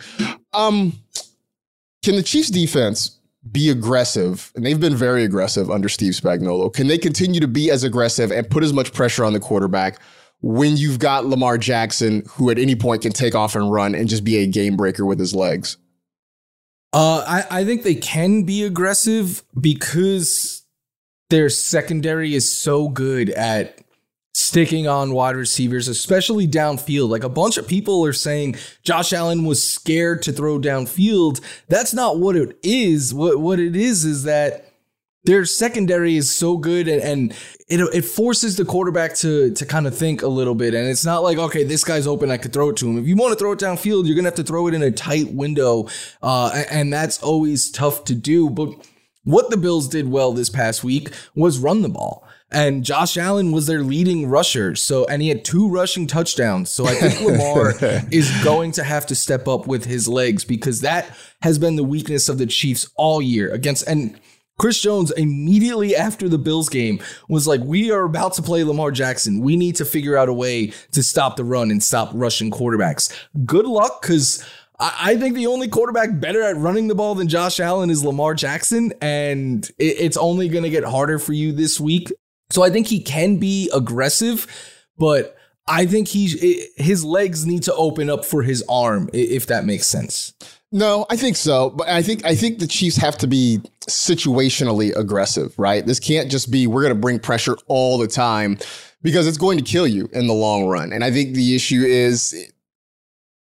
[0.53, 0.93] Um,
[2.01, 3.19] can the Chiefs defense
[3.51, 4.51] be aggressive?
[4.55, 6.73] And they've been very aggressive under Steve Spagnuolo.
[6.73, 9.99] Can they continue to be as aggressive and put as much pressure on the quarterback
[10.41, 14.07] when you've got Lamar Jackson, who at any point can take off and run and
[14.07, 15.77] just be a game breaker with his legs?
[16.97, 20.65] Uh, I, I think they can be aggressive because
[21.29, 23.77] their secondary is so good at
[24.33, 27.09] sticking on wide receivers, especially downfield.
[27.09, 31.39] Like a bunch of people are saying Josh Allen was scared to throw downfield.
[31.67, 33.13] That's not what it is.
[33.13, 34.66] What what it is is that
[35.27, 37.31] their secondary is so good and, and
[37.67, 40.73] it, it forces the quarterback to to kind of think a little bit.
[40.73, 42.97] And it's not like, okay, this guy's open, I could throw it to him.
[42.97, 44.89] If you want to throw it downfield, you're gonna have to throw it in a
[44.89, 45.89] tight window.
[46.23, 48.49] Uh, and, and that's always tough to do.
[48.49, 48.69] But
[49.25, 52.25] what the Bills did well this past week was run the ball.
[52.49, 54.73] And Josh Allen was their leading rusher.
[54.75, 56.69] So, and he had two rushing touchdowns.
[56.69, 57.73] So I think Lamar
[58.09, 61.83] is going to have to step up with his legs because that has been the
[61.83, 64.17] weakness of the Chiefs all year against, and
[64.59, 68.91] Chris Jones immediately after the Bills game was like, We are about to play Lamar
[68.91, 69.39] Jackson.
[69.41, 73.13] We need to figure out a way to stop the run and stop rushing quarterbacks.
[73.45, 74.43] Good luck, because
[74.79, 78.35] I think the only quarterback better at running the ball than Josh Allen is Lamar
[78.35, 82.11] Jackson, and it's only going to get harder for you this week.
[82.51, 84.47] So I think he can be aggressive,
[84.97, 85.35] but
[85.67, 86.39] I think he's
[86.77, 90.33] his legs need to open up for his arm, if that makes sense.
[90.71, 94.93] No, I think so, but I think I think the Chiefs have to be situationally
[94.95, 95.85] aggressive, right?
[95.85, 98.57] This can't just be we're going to bring pressure all the time
[99.01, 100.91] because it's going to kill you in the long run.
[100.91, 102.51] And I think the issue is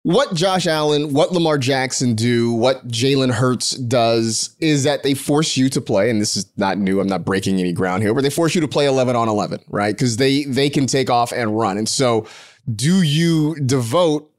[0.03, 5.57] what Josh Allen, what Lamar Jackson do, what Jalen Hurts does is that they force
[5.57, 6.99] you to play, and this is not new.
[7.01, 9.61] I'm not breaking any ground here, but they force you to play 11 on 11,
[9.69, 9.95] right?
[9.95, 11.79] Because they they can take off and run.
[11.79, 12.27] And so,
[12.73, 14.31] do you devote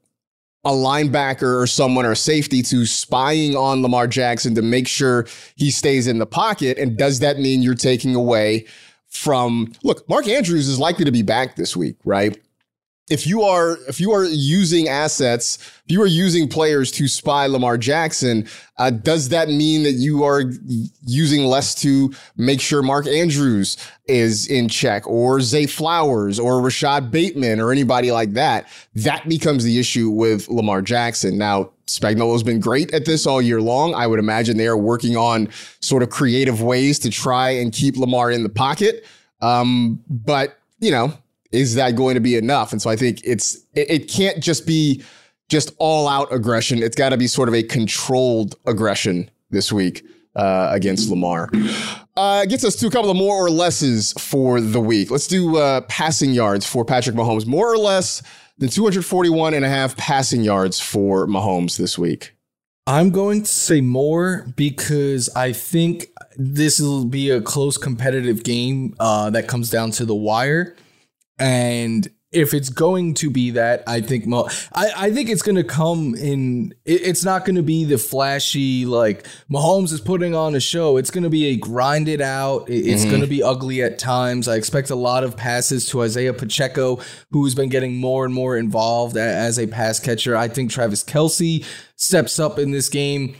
[0.65, 5.71] a linebacker or someone or safety to spying on Lamar Jackson to make sure he
[5.71, 6.77] stays in the pocket?
[6.77, 8.65] And does that mean you're taking away
[9.07, 12.37] from look, Mark Andrews is likely to be back this week, right?
[13.09, 17.47] If you are if you are using assets, if you are using players to spy
[17.47, 20.43] Lamar Jackson, uh, does that mean that you are
[21.05, 27.11] using less to make sure Mark Andrews is in check, or Zay Flowers, or Rashod
[27.11, 28.67] Bateman, or anybody like that?
[28.95, 31.37] That becomes the issue with Lamar Jackson.
[31.37, 33.95] Now, Spagnuolo's been great at this all year long.
[33.95, 35.49] I would imagine they are working on
[35.81, 39.05] sort of creative ways to try and keep Lamar in the pocket.
[39.41, 41.13] Um, but you know,
[41.51, 42.71] is that going to be enough?
[42.71, 45.03] And so I think it's it, it can't just be
[45.49, 46.81] just all out aggression.
[46.81, 51.49] It's got to be sort of a controlled aggression this week uh, against Lamar.
[52.15, 55.09] Uh, gets us to a couple of more or lesses for the week.
[55.09, 57.45] Let's do uh, passing yards for Patrick Mahomes.
[57.45, 58.21] More or less
[58.57, 62.35] than 241 and a half passing yards for Mahomes this week.
[62.85, 66.07] I'm going to say more because I think
[66.37, 70.75] this will be a close competitive game uh, that comes down to the wire.
[71.39, 75.55] And if it's going to be that, I think Mo- I, I think it's going
[75.55, 76.75] to come in.
[76.85, 80.97] It, it's not going to be the flashy like Mahomes is putting on a show.
[80.97, 82.69] It's going to be a grinded out.
[82.69, 83.09] It, it's mm-hmm.
[83.09, 84.47] going to be ugly at times.
[84.47, 86.99] I expect a lot of passes to Isaiah Pacheco,
[87.31, 90.35] who's been getting more and more involved as a pass catcher.
[90.35, 93.35] I think Travis Kelce steps up in this game.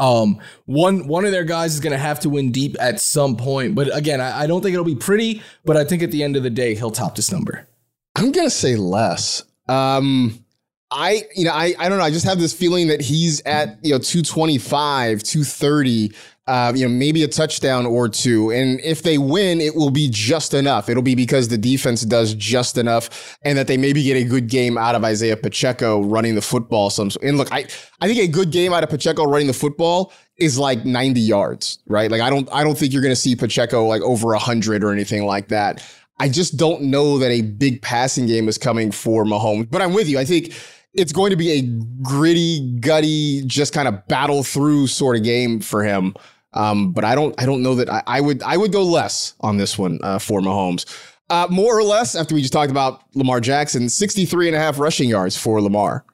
[0.00, 3.36] Um, one one of their guys is going to have to win deep at some
[3.36, 5.42] point, but again, I, I, don't think it'll be pretty.
[5.64, 7.68] But I think at the end of the day, he'll top this number.
[8.16, 9.44] I'm gonna say less.
[9.68, 10.42] Um,
[10.90, 12.04] I you know I I don't know.
[12.04, 16.12] I just have this feeling that he's at you know 225, 230
[16.46, 18.50] uh, you know, maybe a touchdown or two.
[18.50, 20.88] And if they win, it will be just enough.
[20.88, 24.48] It'll be because the defense does just enough and that they maybe get a good
[24.48, 26.90] game out of Isaiah Pacheco running the football.
[26.90, 27.66] Some and look, I,
[28.00, 31.78] I think a good game out of Pacheco running the football is like 90 yards,
[31.86, 32.10] right?
[32.10, 35.26] Like I don't I don't think you're gonna see Pacheco like over hundred or anything
[35.26, 35.84] like that.
[36.18, 39.70] I just don't know that a big passing game is coming for Mahomes.
[39.70, 40.18] But I'm with you.
[40.18, 40.52] I think
[40.94, 41.62] it's going to be a
[42.02, 46.14] gritty, gutty, just kind of battle through sort of game for him.
[46.52, 49.34] Um, but I don't I don't know that I, I, would I would go less
[49.40, 50.84] on this one uh, for Mahomes.
[51.28, 54.80] Uh, more or less after we just talked about Lamar Jackson, 63 and a half
[54.80, 56.04] rushing yards for Lamar.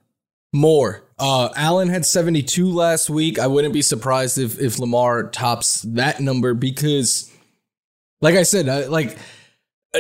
[0.53, 1.05] More.
[1.18, 3.39] Uh, Allen had 72 last week.
[3.39, 7.33] I wouldn't be surprised if if Lamar tops that number because
[8.20, 9.16] like I said, uh, like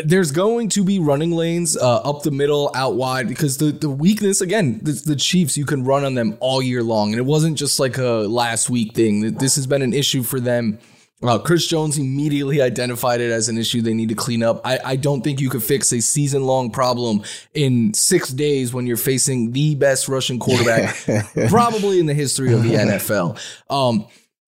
[0.04, 3.90] there's going to be running lanes uh, up the middle, out wide, because the, the
[3.90, 7.10] weakness, again, the, the, Chiefs, you can run on them all year long.
[7.10, 9.34] And it wasn't just like a last week thing.
[9.34, 10.78] This has been an issue for them
[11.22, 14.60] Well, Chris Jones immediately identified it as an issue they need to clean up.
[14.66, 17.22] I, I don't think you could fix a season long problem
[17.54, 20.94] in six days when you're facing the best Russian quarterback
[21.48, 23.40] probably in the history of the NFL.
[23.70, 24.06] Um,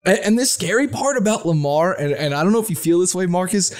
[0.04, 2.98] and, and this scary part about Lamar, and, and I don't know if you feel
[2.98, 3.74] this way, Marcas,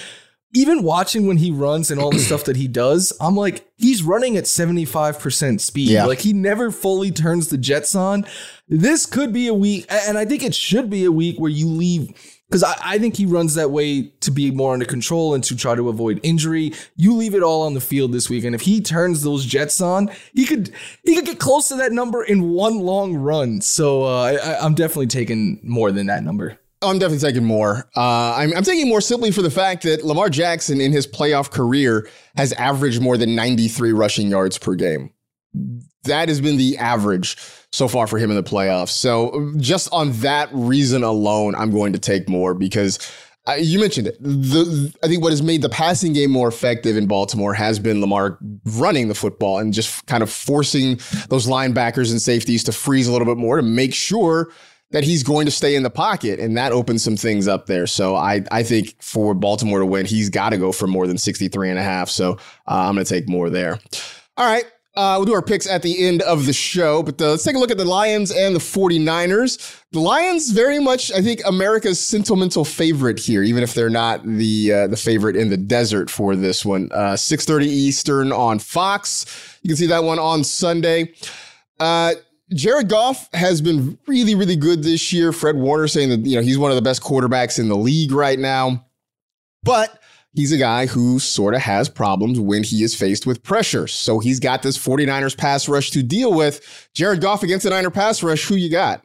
[0.53, 4.03] even watching when he runs and all the stuff that he does, I'm like, he's
[4.03, 5.89] running at 75% speed.
[5.89, 6.07] Yeah.
[6.07, 8.27] Like he never fully turns the jets on.
[8.69, 11.67] This could be a week, and I think it should be a week where you
[11.67, 12.13] leave
[12.51, 15.57] because I, I, think he runs that way to be more under control and to
[15.57, 16.73] try to avoid injury.
[16.97, 19.81] You leave it all on the field this week, and if he turns those Jets
[19.81, 20.73] on, he could
[21.05, 23.61] he could get close to that number in one long run.
[23.61, 26.59] So uh, I, I'm definitely taking more than that number.
[26.83, 27.89] I'm definitely taking more.
[27.97, 31.51] Uh, I'm, I'm taking more simply for the fact that Lamar Jackson in his playoff
[31.51, 35.13] career has averaged more than 93 rushing yards per game.
[36.05, 37.37] That has been the average
[37.73, 38.91] so far for him in the playoffs.
[38.91, 42.99] So just on that reason alone, I'm going to take more because
[43.47, 44.23] uh, you mentioned it.
[44.23, 48.01] The, I think what has made the passing game more effective in Baltimore has been
[48.01, 53.07] Lamar running the football and just kind of forcing those linebackers and safeties to freeze
[53.07, 54.51] a little bit more to make sure
[54.91, 57.87] that he's going to stay in the pocket, and that opens some things up there.
[57.87, 61.19] So I I think for Baltimore to win, he's got to go for more than
[61.19, 62.09] 63 and a half.
[62.11, 62.33] So
[62.67, 63.79] uh, I'm going to take more there.
[64.37, 64.65] All right.
[64.97, 67.55] Uh, we'll do our picks at the end of the show, but uh, let's take
[67.55, 69.83] a look at the Lions and the 49ers.
[69.93, 74.73] The Lions, very much, I think, America's sentimental favorite here, even if they're not the
[74.73, 76.89] uh, the favorite in the desert for this one.
[76.89, 79.27] 6:30 uh, Eastern on Fox.
[79.63, 81.15] You can see that one on Sunday.
[82.53, 85.33] Jared Goff has been really, really good this year.
[85.33, 88.13] Fred Warner saying that you know he's one of the best quarterbacks in the league
[88.13, 88.85] right now,
[89.63, 90.01] but
[90.33, 93.87] he's a guy who sort of has problems when he is faced with pressure.
[93.87, 96.89] So he's got this 49ers pass rush to deal with.
[96.95, 99.05] Jared Goff against the Niner pass rush, who you got?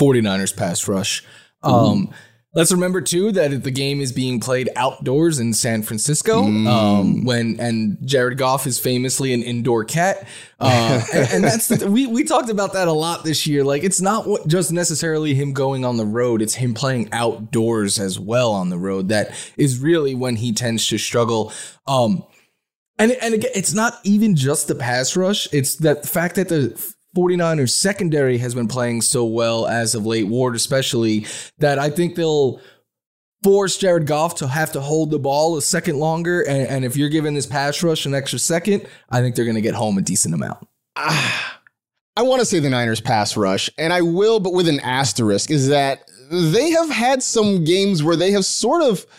[0.00, 1.24] 49ers pass rush.
[1.62, 2.10] Um,
[2.54, 6.44] Let's remember too that the game is being played outdoors in San Francisco.
[6.44, 6.68] Mm.
[6.68, 10.24] Um, when and Jared Goff is famously an indoor cat,
[10.60, 13.64] uh, and, and, that's the, we we talked about that a lot this year.
[13.64, 17.98] Like it's not what, just necessarily him going on the road; it's him playing outdoors
[17.98, 19.08] as well on the road.
[19.08, 21.52] That is really when he tends to struggle.
[21.88, 22.24] Um,
[23.00, 26.48] and and again, it's not even just the pass rush; it's that the fact that
[26.48, 26.80] the
[27.14, 31.26] 49ers secondary has been playing so well as of late, Ward especially,
[31.58, 32.60] that I think they'll
[33.42, 36.42] force Jared Goff to have to hold the ball a second longer.
[36.42, 39.54] And, and if you're giving this pass rush an extra second, I think they're going
[39.54, 40.66] to get home a decent amount.
[40.96, 41.60] Ah,
[42.16, 45.50] I want to say the Niners pass rush, and I will, but with an asterisk,
[45.50, 49.06] is that they have had some games where they have sort of–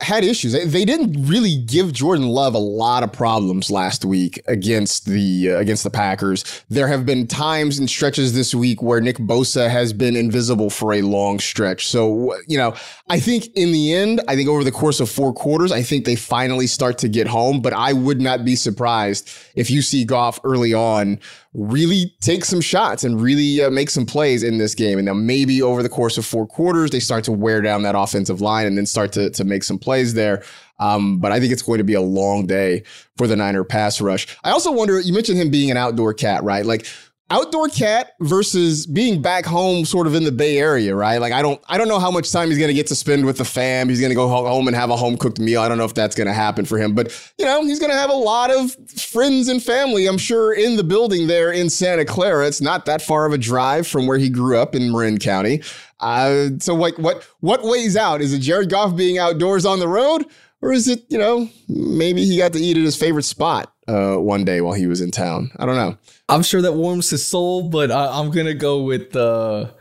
[0.00, 0.52] had issues.
[0.52, 5.58] They didn't really give Jordan Love a lot of problems last week against the uh,
[5.58, 6.44] against the Packers.
[6.68, 10.92] There have been times and stretches this week where Nick Bosa has been invisible for
[10.92, 11.88] a long stretch.
[11.88, 12.74] So, you know,
[13.08, 16.04] I think in the end, I think over the course of four quarters, I think
[16.04, 20.04] they finally start to get home, but I would not be surprised if you see
[20.04, 21.20] Goff early on
[21.56, 24.98] really take some shots and really uh, make some plays in this game.
[24.98, 27.94] And now maybe over the course of four quarters, they start to wear down that
[27.96, 30.44] offensive line and then start to, to make some plays there.
[30.78, 32.82] Um, but I think it's going to be a long day
[33.16, 34.26] for the Niner pass rush.
[34.44, 36.66] I also wonder, you mentioned him being an outdoor cat, right?
[36.66, 36.86] Like
[37.30, 41.18] outdoor cat versus being back home sort of in the bay area right?
[41.18, 43.26] Like i don't i don't know how much time he's going to get to spend
[43.26, 43.88] with the fam.
[43.88, 45.60] He's going to go home and have a home cooked meal.
[45.60, 47.90] I don't know if that's going to happen for him but you know he's going
[47.90, 51.68] to have a lot of friends and family i'm sure in the building there in
[51.68, 52.46] santa clara.
[52.46, 55.62] It's not that far of a drive from where he grew up in marin county.
[55.98, 58.20] Uh, so like what what weighs out?
[58.20, 60.26] Is it jared goff being outdoors on the road
[60.62, 64.16] or is it you know maybe he got to eat at his favorite spot uh,
[64.16, 65.96] one day while he was in town i don't know
[66.28, 69.74] I'm sure that warms his soul, but I, am gonna go with the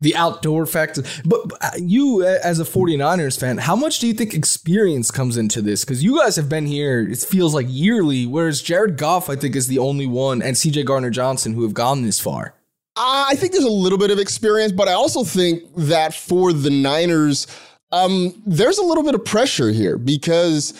[0.00, 1.02] the outdoor factor.
[1.26, 5.60] But, uh, you, as a 49ers fan, how much do you think experience comes into
[5.60, 5.84] this?
[5.84, 9.54] Because you guys have been here, it feels like yearly, whereas Jared Goff, I think,
[9.54, 12.54] is the only one, and CJ Gardner Johnson who have gone this far.
[12.96, 16.70] I think there's a little bit of experience, but I also think that for the
[16.70, 17.46] Niners,
[17.92, 20.74] um, there's a little bit of pressure here because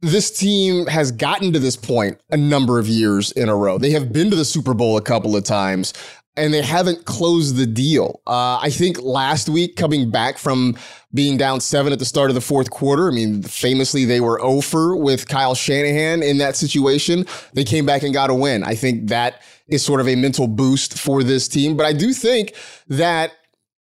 [0.00, 3.78] this team has gotten to this point a number of years in a row.
[3.78, 5.92] They have been to the Super Bowl a couple of times
[6.38, 8.20] and they haven't closed the deal.
[8.26, 10.76] Uh, I think last week, coming back from
[11.12, 14.40] being down seven at the start of the fourth quarter, I mean, famously, they were
[14.40, 17.26] over with Kyle Shanahan in that situation.
[17.54, 18.62] They came back and got a win.
[18.62, 21.76] I think that is sort of a mental boost for this team.
[21.76, 22.54] But I do think
[22.86, 23.32] that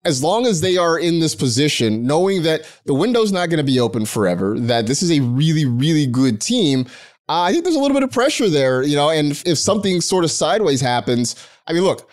[0.06, 3.64] as long as they are in this position, knowing that the window's not going to
[3.64, 6.86] be open forever, that this is a really, really good team,
[7.30, 9.58] uh, I think there's a little bit of pressure there, you know, and if, if
[9.58, 11.36] something sort of sideways happens,
[11.68, 12.10] I mean, look,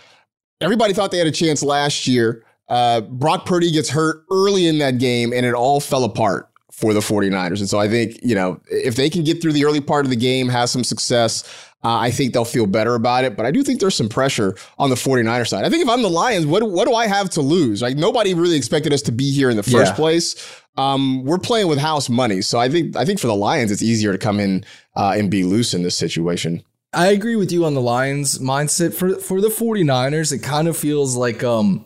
[0.60, 2.44] everybody thought they had a chance last year.
[2.68, 6.49] Uh, Brock Purdy gets hurt early in that game, and it all fell apart
[6.80, 7.58] for the 49ers.
[7.60, 10.10] And so I think, you know, if they can get through the early part of
[10.10, 11.44] the game, have some success,
[11.84, 13.36] uh, I think they'll feel better about it.
[13.36, 15.64] But I do think there's some pressure on the 49er side.
[15.64, 17.80] I think if I'm the Lions, what, what do I have to lose?
[17.82, 19.96] Like nobody really expected us to be here in the first Yeah.
[19.96, 20.36] place.
[20.76, 22.40] Um, we're playing with house money.
[22.42, 24.64] So I think I think for the Lions, it's easier to come in
[24.96, 26.62] uh, and be loose in this situation.
[26.92, 30.32] I agree with you on the Lions mindset for for the 49ers.
[30.32, 31.84] It kind of feels like um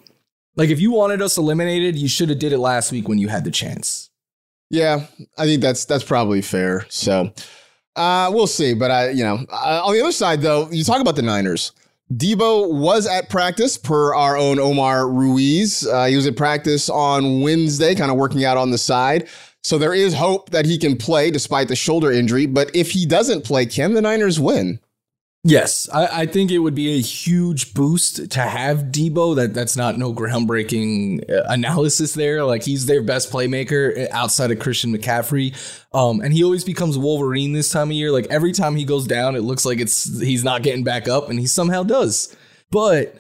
[0.57, 3.29] like if you wanted us eliminated, you should have did it last week when you
[3.29, 4.11] had the chance.
[4.71, 5.07] Yeah,
[5.39, 6.87] I think that's that's probably fair.
[6.89, 7.33] So
[7.97, 8.75] uh, we'll see.
[8.75, 11.73] But I, you know, uh, on the other side though, you talk about the Niners.
[12.13, 15.87] Deebo was at practice per our own Omar Ruiz.
[15.87, 19.29] Uh, he was at practice on Wednesday, kind of working out on the side.
[19.63, 22.45] So there is hope that he can play despite the shoulder injury.
[22.45, 24.79] But if he doesn't play, can the Niners win?
[25.47, 29.37] Yes, I, I think it would be a huge boost to have Deebo.
[29.37, 32.45] That that's not no groundbreaking uh, analysis there.
[32.45, 35.55] Like he's their best playmaker uh, outside of Christian McCaffrey,
[35.93, 38.11] um, and he always becomes Wolverine this time of year.
[38.11, 41.29] Like every time he goes down, it looks like it's he's not getting back up,
[41.29, 42.35] and he somehow does.
[42.71, 43.15] But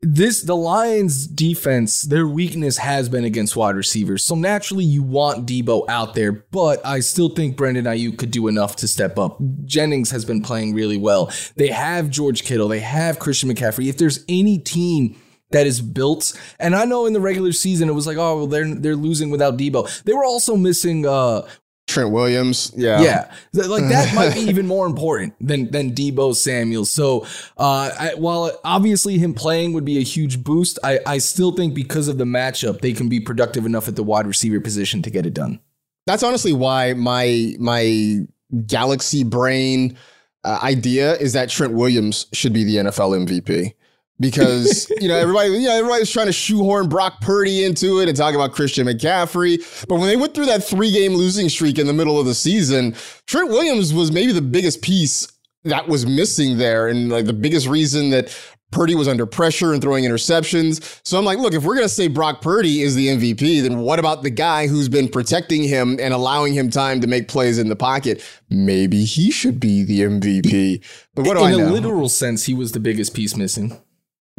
[0.00, 4.22] this the Lions defense, their weakness has been against wide receivers.
[4.22, 8.46] So naturally you want Deebo out there, but I still think Brandon Aiyuk could do
[8.46, 9.38] enough to step up.
[9.64, 11.32] Jennings has been playing really well.
[11.56, 13.88] They have George Kittle, they have Christian McCaffrey.
[13.88, 15.16] If there's any team
[15.50, 18.46] that is built, and I know in the regular season it was like, oh, well,
[18.46, 20.02] they're they're losing without Deebo.
[20.04, 21.48] They were also missing uh
[21.88, 23.32] Trent Williams, yeah, yeah,
[23.66, 26.84] like that might be even more important than than Deebo Samuel.
[26.84, 27.26] So,
[27.56, 31.74] uh, I, while obviously him playing would be a huge boost, I I still think
[31.74, 35.10] because of the matchup, they can be productive enough at the wide receiver position to
[35.10, 35.60] get it done.
[36.06, 38.26] That's honestly why my my
[38.66, 39.96] galaxy brain
[40.44, 43.72] uh, idea is that Trent Williams should be the NFL MVP
[44.20, 48.16] because you know everybody you know everybody's trying to shoehorn Brock Purdy into it and
[48.16, 51.86] talk about Christian McCaffrey, but when they went through that three game losing streak in
[51.86, 52.94] the middle of the season,
[53.26, 55.28] Trent Williams was maybe the biggest piece
[55.64, 58.34] that was missing there and like the biggest reason that
[58.70, 61.00] Purdy was under pressure and throwing interceptions.
[61.02, 63.78] So I'm like, look, if we're going to say Brock Purdy is the MVP, then
[63.78, 67.58] what about the guy who's been protecting him and allowing him time to make plays
[67.58, 68.22] in the pocket?
[68.50, 70.84] Maybe he should be the MVP.
[71.14, 71.72] But what do in I a know?
[71.72, 73.80] literal sense, he was the biggest piece missing.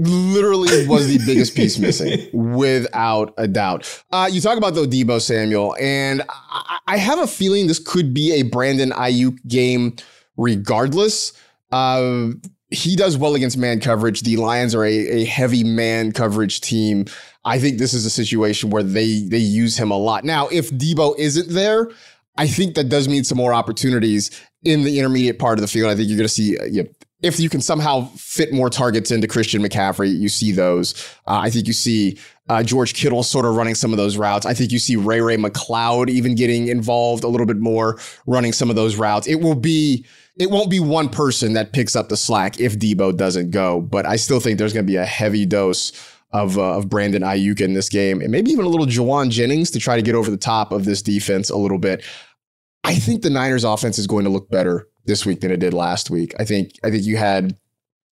[0.02, 4.02] Literally was the biggest piece missing, without a doubt.
[4.14, 8.14] Uh, you talk about the Deebo Samuel, and I, I have a feeling this could
[8.14, 9.98] be a Brandon Aiyuk game,
[10.38, 11.34] regardless.
[11.74, 12.30] Uh,
[12.72, 14.22] he does well against man coverage.
[14.22, 17.06] The Lions are a, a heavy man coverage team.
[17.44, 20.24] I think this is a situation where they they use him a lot.
[20.24, 21.90] Now, if Deebo isn't there,
[22.38, 24.32] I think that does mean some more opportunities
[24.64, 25.92] in the intermediate part of the field.
[25.92, 26.90] I think you're going to see uh, you know,
[27.22, 30.94] if you can somehow fit more targets into Christian McCaffrey, you see those.
[31.28, 32.18] Uh, I think you see
[32.48, 34.46] uh, George Kittle sort of running some of those routes.
[34.46, 38.54] I think you see Ray Ray McCloud even getting involved a little bit more, running
[38.54, 39.28] some of those routes.
[39.28, 40.06] It will be.
[40.38, 44.06] It won't be one person that picks up the slack if Deebo doesn't go, but
[44.06, 45.92] I still think there's going to be a heavy dose
[46.32, 49.70] of, uh, of Brandon Aiyuk in this game, and maybe even a little Jauan Jennings
[49.72, 52.06] to try to get over the top of this defense a little bit.
[52.86, 55.74] I think the Niners offense is going to look better this week than it did
[55.74, 56.34] last week.
[56.40, 57.58] I think I think you had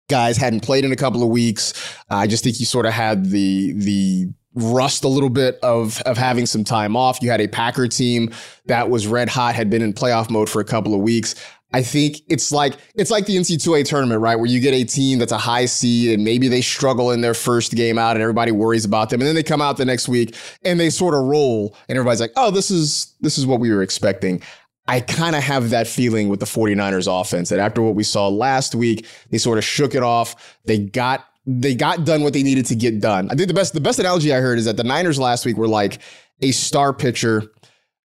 [0.08, 1.72] guys hadn't played in a couple of weeks.
[2.10, 6.00] Uh, I just think you sort of had the the rust a little bit of
[6.02, 7.22] of having some time off.
[7.22, 8.30] You had a Packer team
[8.66, 11.34] that was red hot, had been in playoff mode for a couple of weeks.
[11.74, 14.36] I think it's like it's like the NC2A tournament, right?
[14.36, 17.34] Where you get a team that's a high seed and maybe they struggle in their
[17.34, 19.20] first game out and everybody worries about them.
[19.20, 22.20] And then they come out the next week and they sort of roll and everybody's
[22.20, 24.42] like, "Oh, this is this is what we were expecting."
[24.86, 28.28] I kind of have that feeling with the 49ers offense that after what we saw
[28.28, 30.58] last week, they sort of shook it off.
[30.64, 33.28] They got they got done what they needed to get done.
[33.28, 35.56] I think the best the best analogy I heard is that the Niners last week
[35.56, 36.00] were like
[36.40, 37.50] a star pitcher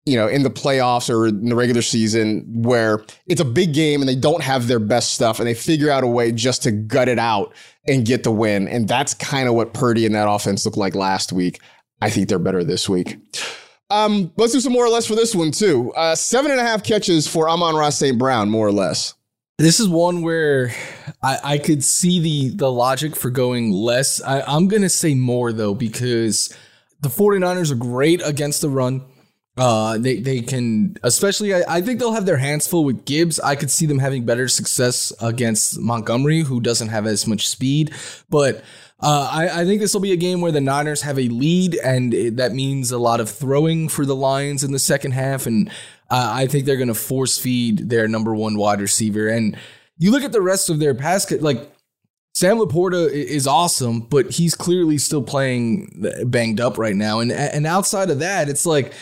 [0.08, 4.00] you know, in the playoffs or in the regular season where it's a big game
[4.00, 6.72] and they don't have their best stuff and they figure out a way just to
[6.72, 7.54] gut it out
[7.86, 8.66] and get the win.
[8.68, 11.60] And that's kind of what Purdy and that offense looked like last week.
[12.00, 13.18] I think they're better this week.
[13.90, 15.92] Um, let's do some more or less for this one too.
[15.94, 18.18] Uh, seven and a half catches for Amon-Ra St.
[18.18, 19.14] Brown, more or less.
[19.56, 20.72] This is one where
[21.22, 24.22] I, I could see the the logic for going less.
[24.22, 26.56] I, I'm gonna say more though, because
[27.00, 29.04] the 49ers are great against the run.
[29.56, 31.52] Uh, they they can, especially.
[31.52, 33.40] I, I think they'll have their hands full with Gibbs.
[33.40, 37.92] I could see them having better success against Montgomery, who doesn't have as much speed.
[38.30, 38.62] But
[39.00, 41.76] uh, I, I think this will be a game where the Niners have a lead,
[41.76, 45.46] and it, that means a lot of throwing for the Lions in the second half.
[45.46, 45.68] And
[46.10, 49.28] uh, I think they're going to force feed their number one wide receiver.
[49.28, 49.56] And
[49.98, 51.70] you look at the rest of their pass, like
[52.34, 57.20] Sam LaPorta is awesome, but he's clearly still playing banged up right now.
[57.20, 58.92] And and outside of that, it's like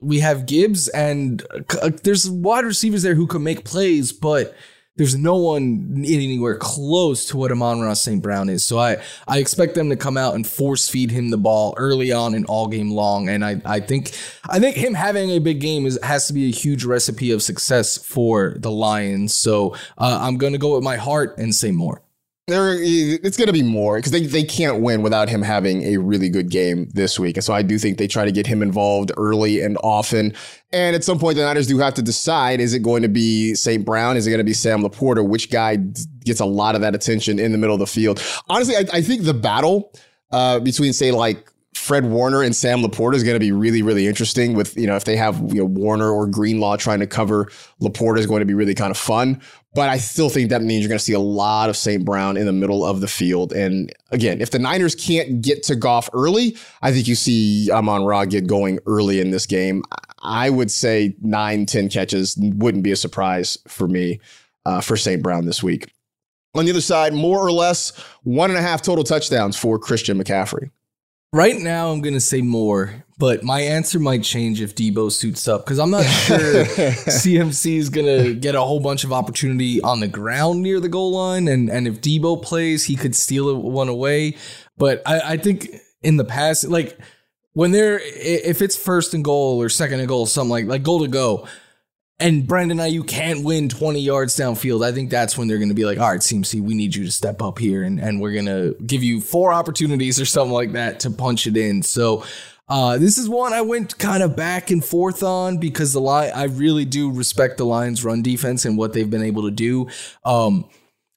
[0.00, 1.42] we have Gibbs and
[1.82, 4.54] uh, there's wide receivers there who can make plays, but
[4.96, 8.22] there's no one anywhere close to what Amon-Ra St.
[8.22, 8.64] Brown is.
[8.64, 12.12] So I, I expect them to come out and force feed him the ball early
[12.12, 13.28] on and all game long.
[13.28, 14.12] And I, I think
[14.48, 17.42] I think him having a big game is has to be a huge recipe of
[17.42, 19.36] success for the Lions.
[19.36, 22.02] So uh, I'm gonna go with my heart and say more.
[22.46, 25.96] There, it's going to be more because they, they can't win without him having a
[25.96, 27.38] really good game this week.
[27.38, 30.34] And so I do think they try to get him involved early and often.
[30.70, 33.54] And at some point, the Niners do have to decide is it going to be
[33.54, 33.82] St.
[33.82, 34.18] Brown?
[34.18, 35.26] Is it going to be Sam LaPorta?
[35.26, 38.22] Which guy gets a lot of that attention in the middle of the field?
[38.50, 39.90] Honestly, I, I think the battle
[40.30, 41.50] uh, between, say, like
[41.84, 44.54] Fred Warner and Sam LaPorta is going to be really, really interesting.
[44.54, 47.50] With you know, if they have you know Warner or Greenlaw trying to cover
[47.82, 49.38] LaPorta is going to be really kind of fun.
[49.74, 52.02] But I still think that means you're going to see a lot of St.
[52.02, 53.52] Brown in the middle of the field.
[53.52, 58.04] And again, if the Niners can't get to Goff early, I think you see Amon
[58.04, 59.82] Ra get going early in this game.
[60.22, 64.20] I would say nine, 10 catches wouldn't be a surprise for me
[64.64, 65.22] uh, for St.
[65.22, 65.92] Brown this week.
[66.54, 70.16] On the other side, more or less, one and a half total touchdowns for Christian
[70.16, 70.70] McCaffrey.
[71.34, 75.48] Right now, I'm going to say more, but my answer might change if Deebo suits
[75.48, 79.80] up because I'm not sure CMC is going to get a whole bunch of opportunity
[79.80, 81.48] on the ground near the goal line.
[81.48, 84.36] And, and if Deebo plays, he could steal one away.
[84.78, 85.70] But I, I think
[86.04, 86.96] in the past, like
[87.52, 91.00] when they're, if it's first and goal or second and goal, something like, like goal
[91.00, 91.48] to go,
[92.20, 95.74] and Brandon Aiyuk can't win 20 yards downfield, I think that's when they're going to
[95.74, 98.32] be like, all right, CMC, we need you to step up here and, and we're
[98.32, 101.82] going to give you four opportunities or something like that to punch it in.
[101.82, 102.24] So
[102.68, 106.30] uh, this is one I went kind of back and forth on because the line,
[106.34, 109.88] I really do respect the Lions run defense and what they've been able to do.
[110.24, 110.68] Um,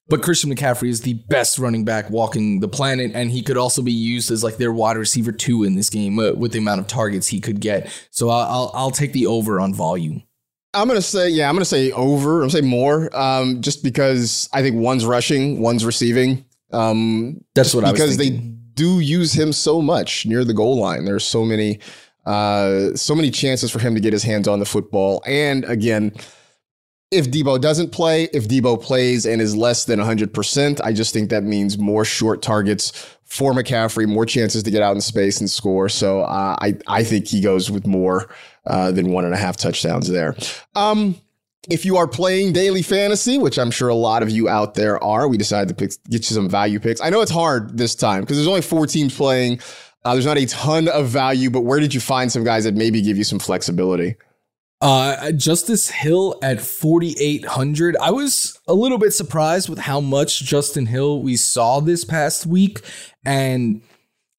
[0.08, 3.82] but Christian McCaffrey is the best running back walking the planet, and he could also
[3.82, 6.80] be used as like their wide receiver two in this game uh, with the amount
[6.80, 7.90] of targets he could get.
[8.10, 10.22] So I'll, I'll, I'll take the over on volume.
[10.74, 11.48] I'm gonna say yeah.
[11.48, 12.36] I'm gonna say over.
[12.36, 13.14] I'm gonna say more.
[13.16, 16.44] Um, just because I think one's rushing, one's receiving.
[16.72, 21.04] Um, That's what I because they do use him so much near the goal line.
[21.04, 21.80] There's so many,
[22.26, 25.22] uh, so many chances for him to get his hands on the football.
[25.26, 26.12] And again,
[27.10, 31.30] if Deebo doesn't play, if Deebo plays and is less than 100%, I just think
[31.30, 32.92] that means more short targets
[33.24, 35.88] for McCaffrey, more chances to get out in space and score.
[35.88, 38.28] So uh, I I think he goes with more
[38.68, 40.36] uh, than one and a half touchdowns there.
[40.74, 41.16] Um,
[41.68, 45.02] if you are playing daily fantasy, which I'm sure a lot of you out there
[45.02, 47.00] are, we decided to pick, get you some value picks.
[47.00, 49.60] I know it's hard this time because there's only four teams playing.
[50.04, 52.74] Uh, there's not a ton of value, but where did you find some guys that
[52.74, 54.16] maybe give you some flexibility?
[54.80, 57.96] Uh, Justice Hill at 4,800.
[58.00, 62.46] I was a little bit surprised with how much Justin Hill we saw this past
[62.46, 62.80] week.
[63.24, 63.82] And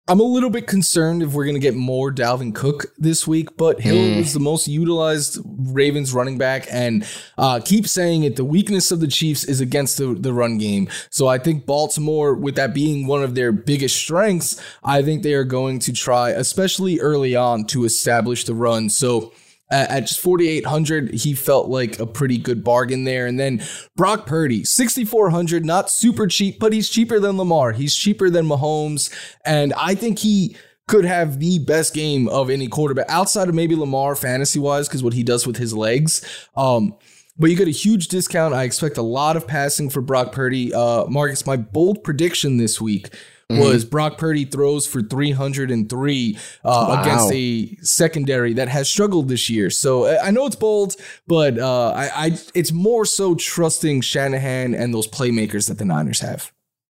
[0.09, 3.55] I'm a little bit concerned if we're going to get more Dalvin Cook this week,
[3.57, 4.17] but Hill mm.
[4.17, 6.65] was the most utilized Ravens running back.
[6.71, 7.07] And
[7.37, 10.89] uh, keep saying it, the weakness of the Chiefs is against the, the run game.
[11.11, 15.35] So I think Baltimore, with that being one of their biggest strengths, I think they
[15.35, 18.89] are going to try, especially early on, to establish the run.
[18.89, 19.31] So
[19.71, 23.27] at just 4,800, he felt like a pretty good bargain there.
[23.27, 23.61] And then
[23.95, 27.73] Brock Purdy, 6,400, not super cheap, but he's cheaper than Lamar.
[27.73, 29.13] He's cheaper than Mahomes.
[29.45, 30.55] And I think he
[30.87, 35.03] could have the best game of any quarterback outside of maybe Lamar fantasy wise, because
[35.03, 36.25] what he does with his legs.
[36.55, 36.95] Um,
[37.37, 38.55] but you get a huge discount.
[38.55, 40.73] I expect a lot of passing for Brock Purdy.
[40.73, 43.11] Uh, Marcas, my bold prediction this week
[43.49, 43.61] mm-hmm.
[43.61, 47.01] was Brock Purdy throws for 303 uh, wow.
[47.01, 49.69] against a secondary that has struggled this year.
[49.69, 50.95] So uh, I know it's bold,
[51.27, 56.19] but uh, I, I it's more so trusting Shanahan and those playmakers that the Niners
[56.19, 56.51] have.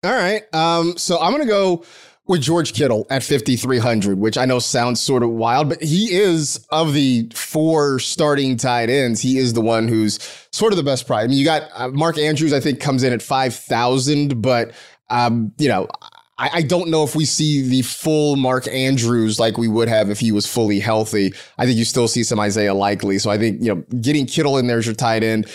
[0.04, 0.42] All right.
[0.52, 1.84] Um, so I'm going to go
[2.26, 6.64] with George Kittle at 5,300, which I know sounds sort of wild, but he is
[6.70, 9.20] of the four starting tight ends.
[9.20, 10.18] He is the one who's
[10.52, 11.24] sort of the best price.
[11.24, 14.72] I mean, you got uh, Mark Andrews, I think, comes in at 5,000, but,
[15.10, 15.88] um, you know,
[16.38, 20.10] I, I don't know if we see the full Mark Andrews like we would have
[20.10, 21.32] if he was fully healthy.
[21.58, 23.18] I think you still see some Isaiah Likely.
[23.18, 25.46] So I think, you know, getting Kittle in there as your tight end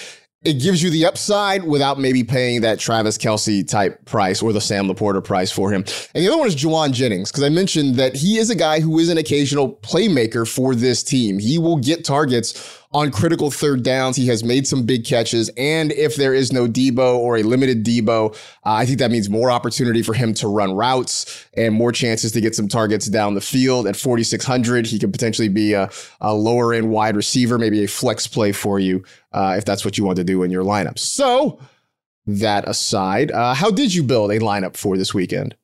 [0.43, 4.61] it gives you the upside without maybe paying that Travis Kelce type price or the
[4.61, 5.83] Sam LaPorta price for him.
[6.13, 8.79] And the other one is Jauan Jennings, because I mentioned that he is a guy
[8.79, 11.39] who is an occasional playmaker for this team.
[11.39, 14.17] He will get targets on critical third downs.
[14.17, 15.49] He has made some big catches.
[15.55, 19.29] And if there is no Deebo or a limited Deebo, uh, I think that means
[19.29, 23.35] more opportunity for him to run routes and more chances to get some targets down
[23.35, 23.85] the field.
[23.85, 25.91] At 4,600, he could potentially be a,
[26.21, 29.99] a lower end wide receiver, maybe a flex play for you uh, if that's what
[29.99, 30.97] you want to do in your lineup.
[30.97, 31.59] So,
[32.25, 35.55] that aside, uh, how did you build a lineup for this weekend?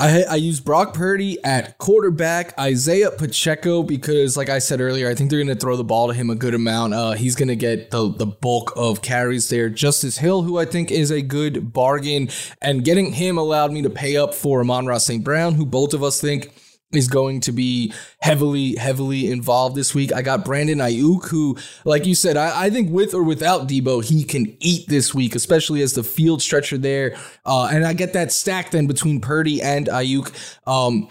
[0.00, 5.16] I, I use Brock Purdy at quarterback, Isaiah Pacheco because, like I said earlier, I
[5.16, 6.94] think they're going to throw the ball to him a good amount.
[6.94, 9.68] Uh, he's going to get the, the bulk of carries there.
[9.68, 12.28] Justice Hill, who I think is a good bargain,
[12.62, 15.24] and getting him allowed me to pay up for Amon-Ra St.
[15.24, 16.52] Brown, who both of us think–
[16.92, 20.12] is going to be heavily, heavily involved this week.
[20.12, 24.02] I got Brandon Aiyuk, who, like you said, I, I, think with or without Deebo,
[24.02, 27.14] he can eat this week, especially as the field stretcher there.
[27.44, 30.32] Uh, and I get that stack then between Purdy and Aiyuk.
[30.66, 31.10] Um,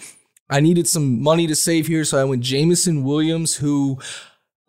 [0.50, 4.00] I needed some money to save here, so I went Jameson Williams, who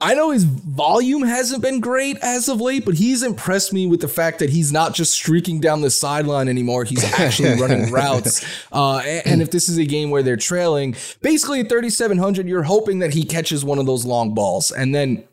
[0.01, 4.01] I know his volume hasn't been great as of late, but he's impressed me with
[4.01, 6.85] the fact that he's not just streaking down the sideline anymore.
[6.85, 8.47] He's actually running routes.
[8.71, 13.01] Uh, and if this is a game where they're trailing, basically at 3,700, you're hoping
[13.01, 14.71] that he catches one of those long balls.
[14.71, 15.25] And then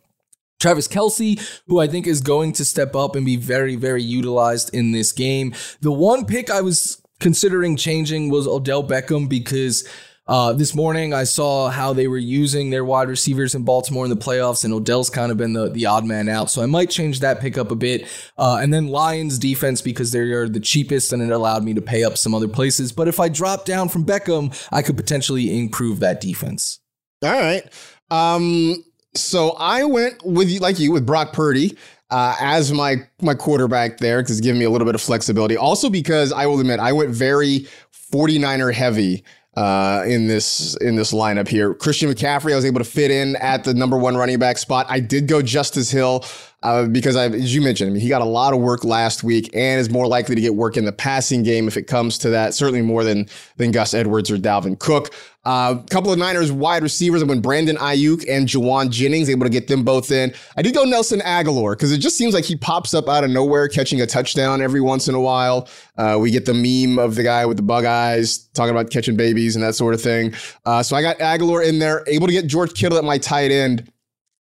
[0.60, 4.74] Travis Kelce, who I think is going to step up and be very, very utilized
[4.74, 5.54] in this game.
[5.82, 9.88] The one pick I was considering changing was Odell Beckham because
[10.28, 14.10] uh, this morning, I saw how they were using their wide receivers in Baltimore in
[14.10, 16.50] the playoffs, and Odell's kind of been the, the odd man out.
[16.50, 18.08] So I might change that pickup a bit.
[18.36, 21.82] Uh, and then Lions defense because they are the cheapest and it allowed me to
[21.82, 22.92] pay up some other places.
[22.92, 26.80] But if I drop down from Beckham, I could potentially improve that defense.
[27.24, 27.64] All right.
[28.10, 31.78] Um, so I went with you, like you with Brock Purdy.
[32.12, 35.58] Uh, as my my quarterback there because giving me a little bit of flexibility.
[35.58, 37.68] Also because I will admit I went very
[38.14, 39.24] 49er heavy
[39.56, 41.74] uh, in this in this lineup here.
[41.74, 44.86] Christian McCaffrey, I was able to fit in at the number one running back spot.
[44.90, 46.26] I did go Justice Hill
[46.66, 49.24] uh, because, I, as you mentioned, I mean, he got a lot of work last
[49.24, 52.18] week and is more likely to get work in the passing game if it comes
[52.20, 52.56] to that.
[52.56, 55.14] Certainly more than than Gus Edwards or Dalvin Cook.
[55.46, 57.22] A uh, couple of Niners wide receivers.
[57.22, 60.34] I went Brandon Aiyuk and Jauan Jennings, able to get them both in.
[60.58, 63.30] I did go Nelson Agholor because it just seems like he pops up out of
[63.30, 65.70] nowhere, catching a touchdown every once in a while.
[66.00, 69.16] Uh, we get the meme of the guy with the bug eyes talking about catching
[69.16, 70.34] babies and that sort of thing.
[70.66, 73.52] Uh, so I got Agholor in there, able to get George Kittle at my tight
[73.52, 73.92] end.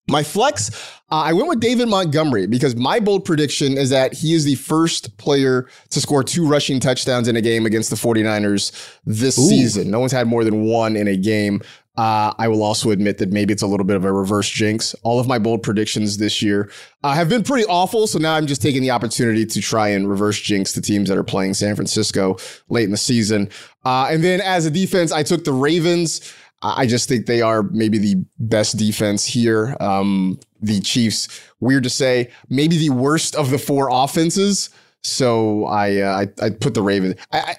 [0.07, 4.34] My flex, uh, I went with David Montgomery because my bold prediction is that he
[4.34, 8.98] is the first player to score two rushing touchdowns in a game against the 49ers
[9.04, 9.48] this Ooh.
[9.48, 9.90] season.
[9.90, 11.62] No one's had more than one in a game.
[11.96, 14.94] Uh, I will also admit that maybe it's a little bit of a reverse jinx.
[15.02, 16.70] All of my bold predictions this year
[17.02, 18.06] uh, have been pretty awful.
[18.06, 21.18] So now I'm just taking the opportunity to try and reverse jinx the teams that
[21.18, 22.36] are playing San Francisco
[22.68, 23.50] late in the season.
[23.84, 26.32] Uh, and then as a defense, I took the Ravens.
[26.62, 29.76] I just think they are maybe the best defense here.
[29.80, 31.28] Um, the Chiefs,
[31.61, 34.70] weird to say, maybe the worst of the four offenses.
[35.02, 37.14] So I uh, I, I, put the Ravens.
[37.32, 37.56] I, I,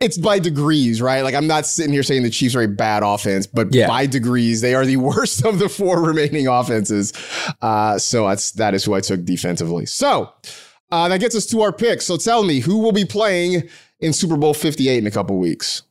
[0.00, 1.22] it's by degrees, right?
[1.22, 3.86] Like I'm not sitting here saying the Chiefs are a bad offense, but yeah.
[3.86, 7.14] by degrees they are the worst of the four remaining offenses.
[7.62, 9.86] Uh, so that's that is who I took defensively.
[9.86, 10.30] So
[10.92, 12.04] uh, that gets us to our picks.
[12.04, 13.70] So tell me who will be playing
[14.00, 15.82] in Super Bowl 58 in a couple weeks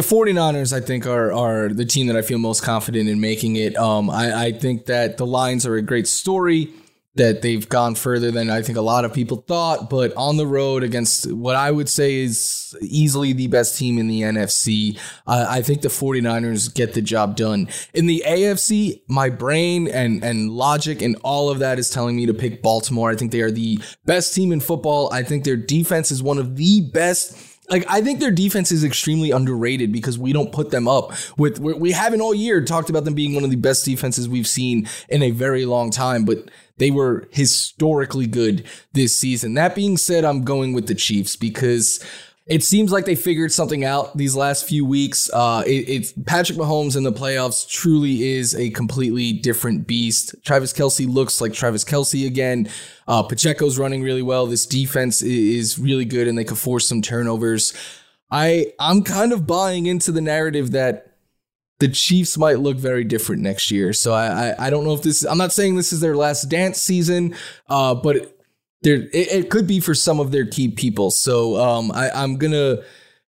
[0.00, 3.56] the 49ers, I think, are are the team that I feel most confident in making
[3.56, 3.76] it.
[3.76, 6.70] Um, I, I think that the Lions are a great story,
[7.16, 10.46] that they've gone further than I think a lot of people thought, but on the
[10.46, 15.46] road against what I would say is easily the best team in the NFC, uh,
[15.48, 17.68] I think the 49ers get the job done.
[17.92, 22.24] In the AFC, my brain and, and logic and all of that is telling me
[22.24, 23.10] to pick Baltimore.
[23.10, 25.12] I think they are the best team in football.
[25.12, 28.84] I think their defense is one of the best like I think their defense is
[28.84, 33.04] extremely underrated because we don't put them up with we haven't all year talked about
[33.04, 36.50] them being one of the best defenses we've seen in a very long time, but
[36.78, 39.54] they were historically good this season.
[39.54, 42.02] That being said, I'm going with the Chiefs because
[42.50, 45.30] it seems like they figured something out these last few weeks.
[45.32, 50.34] Uh, it, it's Patrick Mahomes in the playoffs truly is a completely different beast.
[50.44, 52.68] Travis Kelce looks like Travis Kelce again.
[53.06, 54.46] Uh, Pacheco's running really well.
[54.46, 57.72] This defense is really good, and they could force some turnovers.
[58.32, 61.18] I I'm kind of buying into the narrative that
[61.78, 63.92] the Chiefs might look very different next year.
[63.92, 65.24] So I I, I don't know if this.
[65.24, 67.36] I'm not saying this is their last dance season,
[67.68, 68.39] uh, but
[68.82, 71.10] there it, it, could be for some of their key people.
[71.10, 72.78] So um, I, I'm gonna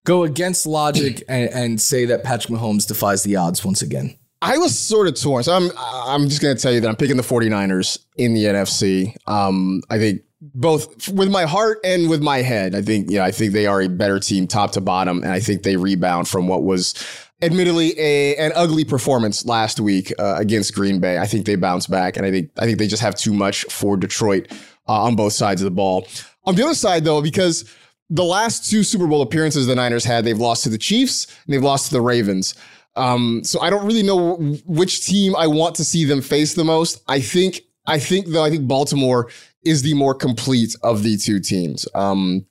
[0.04, 4.16] go against logic and, and say that Patrick Mahomes defies the odds once again.
[4.40, 5.44] I was sort of torn.
[5.44, 8.44] So I'm I'm just going to tell you that I'm picking the 49ers in the
[8.44, 9.14] NFC.
[9.28, 12.74] Um, I think both with my heart and with my head.
[12.74, 15.22] I think, yeah, I think they are a better team top to bottom.
[15.22, 16.94] And I think they rebound from what was
[17.40, 21.18] admittedly a, an ugly performance last week uh, against Green Bay.
[21.18, 22.16] I think they bounce back.
[22.16, 24.50] And I think, I think they just have too much for Detroit
[24.88, 26.06] uh, on both sides of the ball.
[26.44, 27.64] On the other side, though, because
[28.10, 31.54] the last two Super Bowl appearances the Niners had, they've lost to the Chiefs and
[31.54, 32.54] they've lost to the Ravens.
[32.94, 36.64] Um, so I don't really know which team I want to see them face the
[36.64, 37.02] most.
[37.08, 39.30] I think I think though, I think Baltimore
[39.64, 41.88] is the more complete of the two teams.
[41.94, 42.46] Um,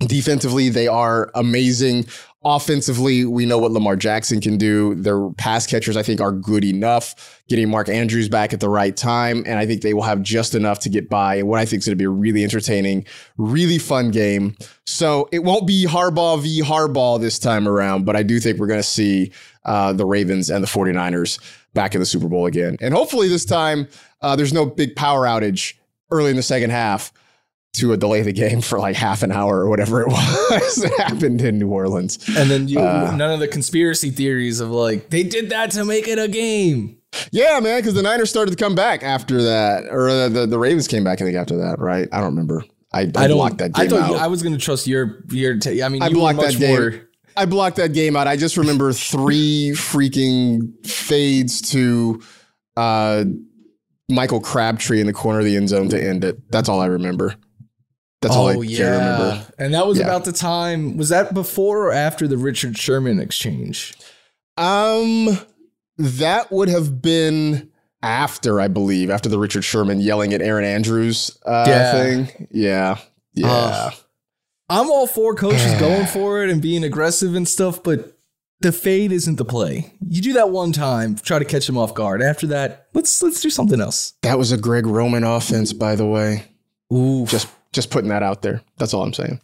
[0.00, 2.06] defensively, they are amazing.
[2.44, 4.96] Offensively, we know what Lamar Jackson can do.
[4.96, 7.40] Their pass catchers, I think, are good enough.
[7.48, 10.56] Getting Mark Andrews back at the right time, and I think they will have just
[10.56, 11.36] enough to get by.
[11.36, 13.04] And what I think is going to be a really entertaining,
[13.36, 14.56] really fun game.
[14.86, 16.62] So it won't be Harbaugh v.
[16.62, 19.30] Harbaugh this time around, but I do think we're going to see
[19.64, 21.38] uh, the Ravens and the 49ers
[21.74, 22.76] back in the Super Bowl again.
[22.80, 23.86] And hopefully this time
[24.20, 25.74] uh, there's no big power outage
[26.10, 27.12] early in the second half
[27.74, 30.92] to a delay the game for like half an hour or whatever it was that
[30.98, 32.18] happened in New Orleans.
[32.36, 35.84] And then you, uh, none of the conspiracy theories of like they did that to
[35.84, 36.98] make it a game.
[37.30, 40.58] Yeah, man, because the Niners started to come back after that, or the, the, the
[40.58, 42.08] Ravens came back I think after that, right?
[42.12, 42.64] I don't remember.
[42.92, 44.20] I, I, I blocked that game I thought out.
[44.20, 45.56] I was going to trust your your.
[45.58, 46.78] T- I mean, I blocked that game.
[46.78, 48.26] More- I blocked that game out.
[48.26, 52.20] I just remember three freaking fades to
[52.76, 53.24] uh,
[54.10, 56.50] Michael Crabtree in the corner of the end zone to end it.
[56.50, 57.34] That's all I remember.
[58.22, 58.90] That's all oh, I yeah.
[58.90, 59.46] remember.
[59.58, 60.04] And that was yeah.
[60.04, 60.96] about the time.
[60.96, 63.94] Was that before or after the Richard Sherman exchange?
[64.56, 65.38] Um,
[65.98, 67.70] that would have been
[68.02, 71.92] after, I believe, after the Richard Sherman yelling at Erin Andrews uh, yeah.
[71.92, 72.48] thing.
[72.50, 72.98] Yeah,
[73.34, 73.52] yeah.
[73.52, 73.90] Uh,
[74.68, 78.16] I'm all for coaches going for it and being aggressive and stuff, but
[78.60, 79.92] the fade isn't the play.
[80.08, 82.22] You do that one time, try to catch them off guard.
[82.22, 84.14] After that, let's let's do something else.
[84.22, 86.44] That was a Greg Roman offense, by the way.
[86.92, 88.62] Ooh, just just putting that out there.
[88.78, 89.40] That's all I'm saying.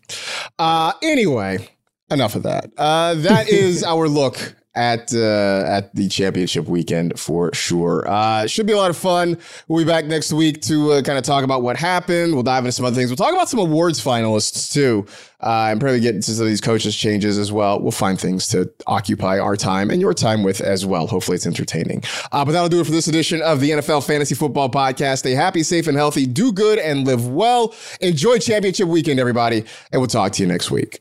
[0.59, 1.69] Uh, anyway,
[2.11, 2.71] enough of that.
[2.77, 8.09] Uh, that is our look at uh, at the championship weekend for sure.
[8.09, 9.37] Uh, should be a lot of fun.
[9.67, 12.33] We'll be back next week to uh, kind of talk about what happened.
[12.33, 13.11] We'll dive into some other things.
[13.11, 15.05] We'll talk about some awards finalists too,
[15.41, 17.81] uh, and probably get into some of these coaches changes as well.
[17.81, 21.09] We'll find things to occupy our time and your time with as well.
[21.09, 22.05] Hopefully, it's entertaining.
[22.31, 25.19] Uh, but that'll do it for this edition of the NFL Fantasy Football Podcast.
[25.19, 26.25] Stay happy, safe, and healthy.
[26.25, 27.75] Do good and live well.
[28.01, 31.01] Enjoy championship weekend, everybody, and we'll talk to you next week.